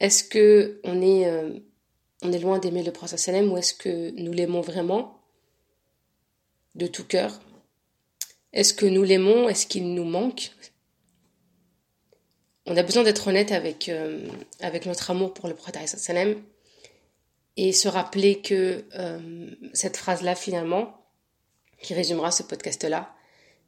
Est-ce 0.00 0.24
que 0.24 0.80
euh, 0.84 1.58
on 2.22 2.32
est 2.32 2.38
loin 2.38 2.58
d'aimer 2.58 2.82
le 2.82 2.92
prophète 2.92 3.44
ou 3.46 3.56
est-ce 3.56 3.74
que 3.74 4.10
nous 4.12 4.32
l'aimons 4.32 4.60
vraiment 4.60 5.20
de 6.74 6.86
tout 6.86 7.04
cœur? 7.04 7.40
Est-ce 8.52 8.74
que 8.74 8.86
nous 8.86 9.02
l'aimons? 9.02 9.48
Est-ce 9.48 9.66
qu'il 9.66 9.94
nous 9.94 10.04
manque? 10.04 10.50
On 12.66 12.76
a 12.76 12.82
besoin 12.82 13.02
d'être 13.02 13.26
honnête 13.26 13.52
avec, 13.52 13.88
euh, 13.88 14.28
notre 14.86 15.10
amour 15.10 15.34
pour 15.34 15.48
le 15.48 15.54
prophète 15.54 15.78
et 17.56 17.72
se 17.72 17.88
rappeler 17.88 18.40
que 18.40 18.84
euh, 18.94 19.50
cette 19.72 19.96
phrase-là 19.96 20.34
finalement, 20.34 21.04
qui 21.82 21.94
résumera 21.94 22.30
ce 22.30 22.42
podcast-là, 22.42 23.14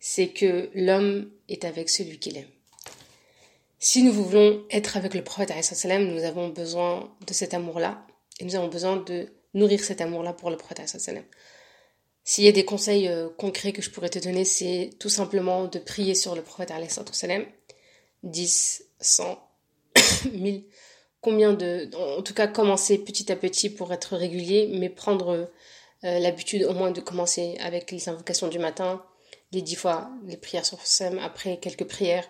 c'est 0.04 0.30
que 0.30 0.68
l'homme 0.74 1.30
est 1.48 1.64
avec 1.64 1.88
celui 1.88 2.18
qu'il 2.18 2.36
aime. 2.36 2.50
Si 3.78 4.02
nous 4.02 4.12
voulons 4.12 4.64
être 4.72 4.96
avec 4.96 5.14
le 5.14 5.22
prophète, 5.22 5.52
nous 5.86 6.24
avons 6.24 6.48
besoin 6.48 7.14
de 7.24 7.32
cet 7.32 7.54
amour-là, 7.54 8.04
et 8.40 8.44
nous 8.44 8.56
avons 8.56 8.66
besoin 8.66 8.96
de 8.96 9.28
nourrir 9.54 9.82
cet 9.82 10.00
amour-là 10.00 10.32
pour 10.32 10.50
le 10.50 10.56
prophète. 10.56 10.82
S'il 12.24 12.44
y 12.44 12.48
a 12.48 12.52
des 12.52 12.64
conseils 12.64 13.06
euh, 13.06 13.28
concrets 13.38 13.72
que 13.72 13.80
je 13.80 13.90
pourrais 13.90 14.08
te 14.08 14.18
donner, 14.18 14.44
c'est 14.44 14.90
tout 14.98 15.08
simplement 15.08 15.66
de 15.66 15.78
prier 15.78 16.16
sur 16.16 16.34
le 16.34 16.42
prophète 16.42 16.72
10, 18.24 18.84
100, 19.00 19.50
1000, 20.32 20.64
combien 21.20 21.52
de... 21.52 21.88
En 22.18 22.22
tout 22.22 22.34
cas, 22.34 22.48
commencer 22.48 22.98
petit 22.98 23.30
à 23.30 23.36
petit 23.36 23.70
pour 23.70 23.92
être 23.92 24.16
régulier, 24.16 24.68
mais 24.72 24.88
prendre 24.88 25.48
euh, 26.02 26.18
l'habitude 26.18 26.64
au 26.64 26.72
moins 26.72 26.90
de 26.90 27.00
commencer 27.00 27.56
avec 27.60 27.92
les 27.92 28.08
invocations 28.08 28.48
du 28.48 28.58
matin, 28.58 29.04
les 29.52 29.62
dix 29.62 29.76
fois 29.76 30.10
les 30.26 30.36
prières 30.36 30.66
sur 30.66 30.84
Sam, 30.86 31.18
après 31.18 31.58
quelques 31.58 31.84
prières 31.84 32.28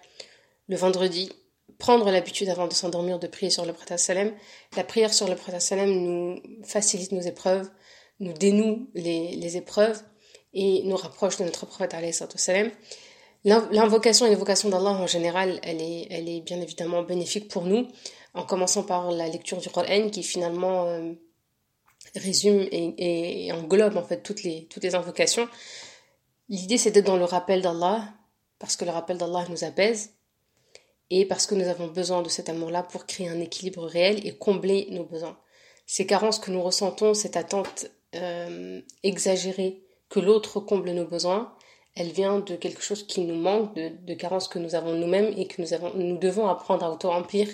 le 0.68 0.76
vendredi. 0.76 1.32
Prendre 1.78 2.10
l'habitude 2.10 2.48
avant 2.48 2.68
de 2.68 2.72
s'endormir 2.72 3.18
de 3.18 3.26
prier 3.26 3.50
sur 3.50 3.64
le 3.64 3.72
Prata 3.72 3.98
Salem. 3.98 4.32
La 4.76 4.84
prière 4.84 5.12
sur 5.12 5.28
le 5.28 5.34
Prata 5.34 5.58
Salem 5.58 5.90
nous 5.90 6.42
facilite 6.64 7.12
nos 7.12 7.20
épreuves, 7.20 7.68
nous 8.20 8.32
dénoue 8.32 8.88
les, 8.94 9.34
les 9.34 9.56
épreuves 9.56 10.00
et 10.54 10.82
nous 10.84 10.96
rapproche 10.96 11.38
de 11.38 11.44
notre 11.44 11.66
prophète 11.66 11.96
Salem. 12.36 12.70
L'invocation 13.44 14.26
et 14.26 14.30
l'évocation 14.30 14.68
d'Allah 14.68 14.90
en 14.90 15.06
général, 15.08 15.58
elle 15.64 15.80
est, 15.80 16.06
elle 16.10 16.28
est 16.28 16.40
bien 16.42 16.60
évidemment 16.60 17.02
bénéfique 17.02 17.48
pour 17.48 17.64
nous, 17.64 17.88
en 18.34 18.44
commençant 18.44 18.84
par 18.84 19.10
la 19.10 19.28
lecture 19.28 19.58
du 19.58 19.68
Coran 19.68 20.10
qui 20.10 20.22
finalement 20.22 20.86
euh, 20.86 21.12
résume 22.14 22.68
et, 22.70 23.50
englobe 23.52 23.96
en 23.96 24.04
fait 24.04 24.22
toutes 24.22 24.44
les, 24.44 24.66
toutes 24.66 24.84
les 24.84 24.94
invocations. 24.94 25.48
L'idée, 26.52 26.76
c'est 26.76 26.90
d'être 26.90 27.06
dans 27.06 27.16
le 27.16 27.24
rappel 27.24 27.62
d'Allah, 27.62 28.04
parce 28.58 28.76
que 28.76 28.84
le 28.84 28.90
rappel 28.90 29.16
d'Allah 29.16 29.46
nous 29.48 29.64
apaise, 29.64 30.10
et 31.08 31.24
parce 31.24 31.46
que 31.46 31.54
nous 31.54 31.66
avons 31.66 31.86
besoin 31.86 32.20
de 32.20 32.28
cet 32.28 32.50
amour-là 32.50 32.82
pour 32.82 33.06
créer 33.06 33.30
un 33.30 33.40
équilibre 33.40 33.86
réel 33.86 34.26
et 34.26 34.36
combler 34.36 34.86
nos 34.90 35.04
besoins. 35.04 35.38
Ces 35.86 36.06
carences 36.06 36.38
que 36.38 36.50
nous 36.50 36.62
ressentons, 36.62 37.14
cette 37.14 37.38
attente 37.38 37.86
euh, 38.14 38.82
exagérée 39.02 39.82
que 40.10 40.20
l'autre 40.20 40.60
comble 40.60 40.90
nos 40.90 41.06
besoins, 41.06 41.54
elle 41.94 42.12
vient 42.12 42.40
de 42.40 42.54
quelque 42.54 42.82
chose 42.82 43.06
qui 43.06 43.22
nous 43.22 43.34
manque, 43.34 43.74
de, 43.74 44.14
carences 44.14 44.46
que 44.46 44.58
nous 44.58 44.74
avons 44.74 44.92
nous-mêmes 44.92 45.32
et 45.34 45.46
que 45.46 45.62
nous, 45.62 45.72
avons, 45.72 45.94
nous 45.94 46.18
devons 46.18 46.48
apprendre 46.48 46.84
à 46.84 46.92
auto-remplir 46.92 47.48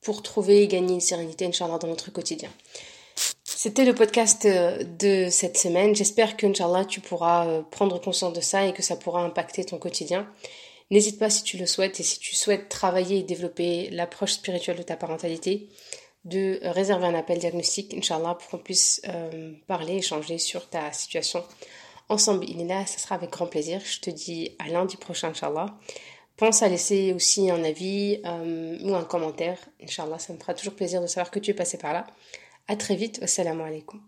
pour 0.00 0.22
trouver 0.22 0.62
et 0.62 0.68
gagner 0.68 0.94
une 0.94 1.00
sérénité, 1.00 1.44
Inch'Allah, 1.44 1.76
dans 1.76 1.88
notre 1.88 2.10
quotidien. 2.10 2.50
C'était 3.64 3.84
le 3.84 3.94
podcast 3.94 4.44
euh, 4.44 4.82
de 4.98 5.30
cette 5.30 5.56
semaine. 5.56 5.94
J'espère 5.94 6.36
que, 6.36 6.48
Inch'Allah, 6.48 6.84
tu 6.84 7.00
pourras 7.00 7.46
euh, 7.46 7.62
prendre 7.62 8.00
conscience 8.00 8.32
de 8.32 8.40
ça 8.40 8.66
et 8.66 8.72
que 8.72 8.82
ça 8.82 8.96
pourra 8.96 9.22
impacter 9.22 9.64
ton 9.64 9.78
quotidien. 9.78 10.28
N'hésite 10.90 11.16
pas 11.16 11.30
si 11.30 11.44
tu 11.44 11.58
le 11.58 11.66
souhaites 11.66 12.00
et 12.00 12.02
si 12.02 12.18
tu 12.18 12.34
souhaites 12.34 12.68
travailler 12.68 13.20
et 13.20 13.22
développer 13.22 13.88
l'approche 13.90 14.32
spirituelle 14.32 14.78
de 14.78 14.82
ta 14.82 14.96
parentalité, 14.96 15.68
de 16.24 16.58
réserver 16.64 17.06
un 17.06 17.14
appel 17.14 17.38
diagnostic, 17.38 17.94
Inch'Allah, 17.94 18.34
pour 18.34 18.48
qu'on 18.48 18.58
puisse 18.58 19.00
euh, 19.06 19.52
parler, 19.68 19.98
échanger 19.98 20.38
sur 20.38 20.68
ta 20.68 20.90
situation 20.90 21.44
ensemble. 22.08 22.44
Il 22.48 22.60
est 22.60 22.86
ça 22.86 22.98
sera 22.98 23.14
avec 23.14 23.30
grand 23.30 23.46
plaisir. 23.46 23.80
Je 23.84 24.00
te 24.00 24.10
dis 24.10 24.56
à 24.58 24.70
lundi 24.70 24.96
prochain, 24.96 25.28
Inch'Allah. 25.28 25.66
Pense 26.36 26.64
à 26.64 26.68
laisser 26.68 27.12
aussi 27.12 27.48
un 27.48 27.62
avis 27.62 28.20
ou 28.82 28.92
un 28.96 29.04
commentaire. 29.04 29.58
Inch'Allah, 29.80 30.18
ça 30.18 30.32
me 30.32 30.38
fera 30.40 30.52
toujours 30.52 30.74
plaisir 30.74 31.00
de 31.00 31.06
savoir 31.06 31.30
que 31.30 31.38
tu 31.38 31.52
es 31.52 31.54
passé 31.54 31.78
par 31.78 31.92
là. 31.92 32.06
À 32.72 32.76
très 32.76 32.96
vite. 32.96 33.18
Wassalamu 33.20 33.60
alaikum. 33.64 34.00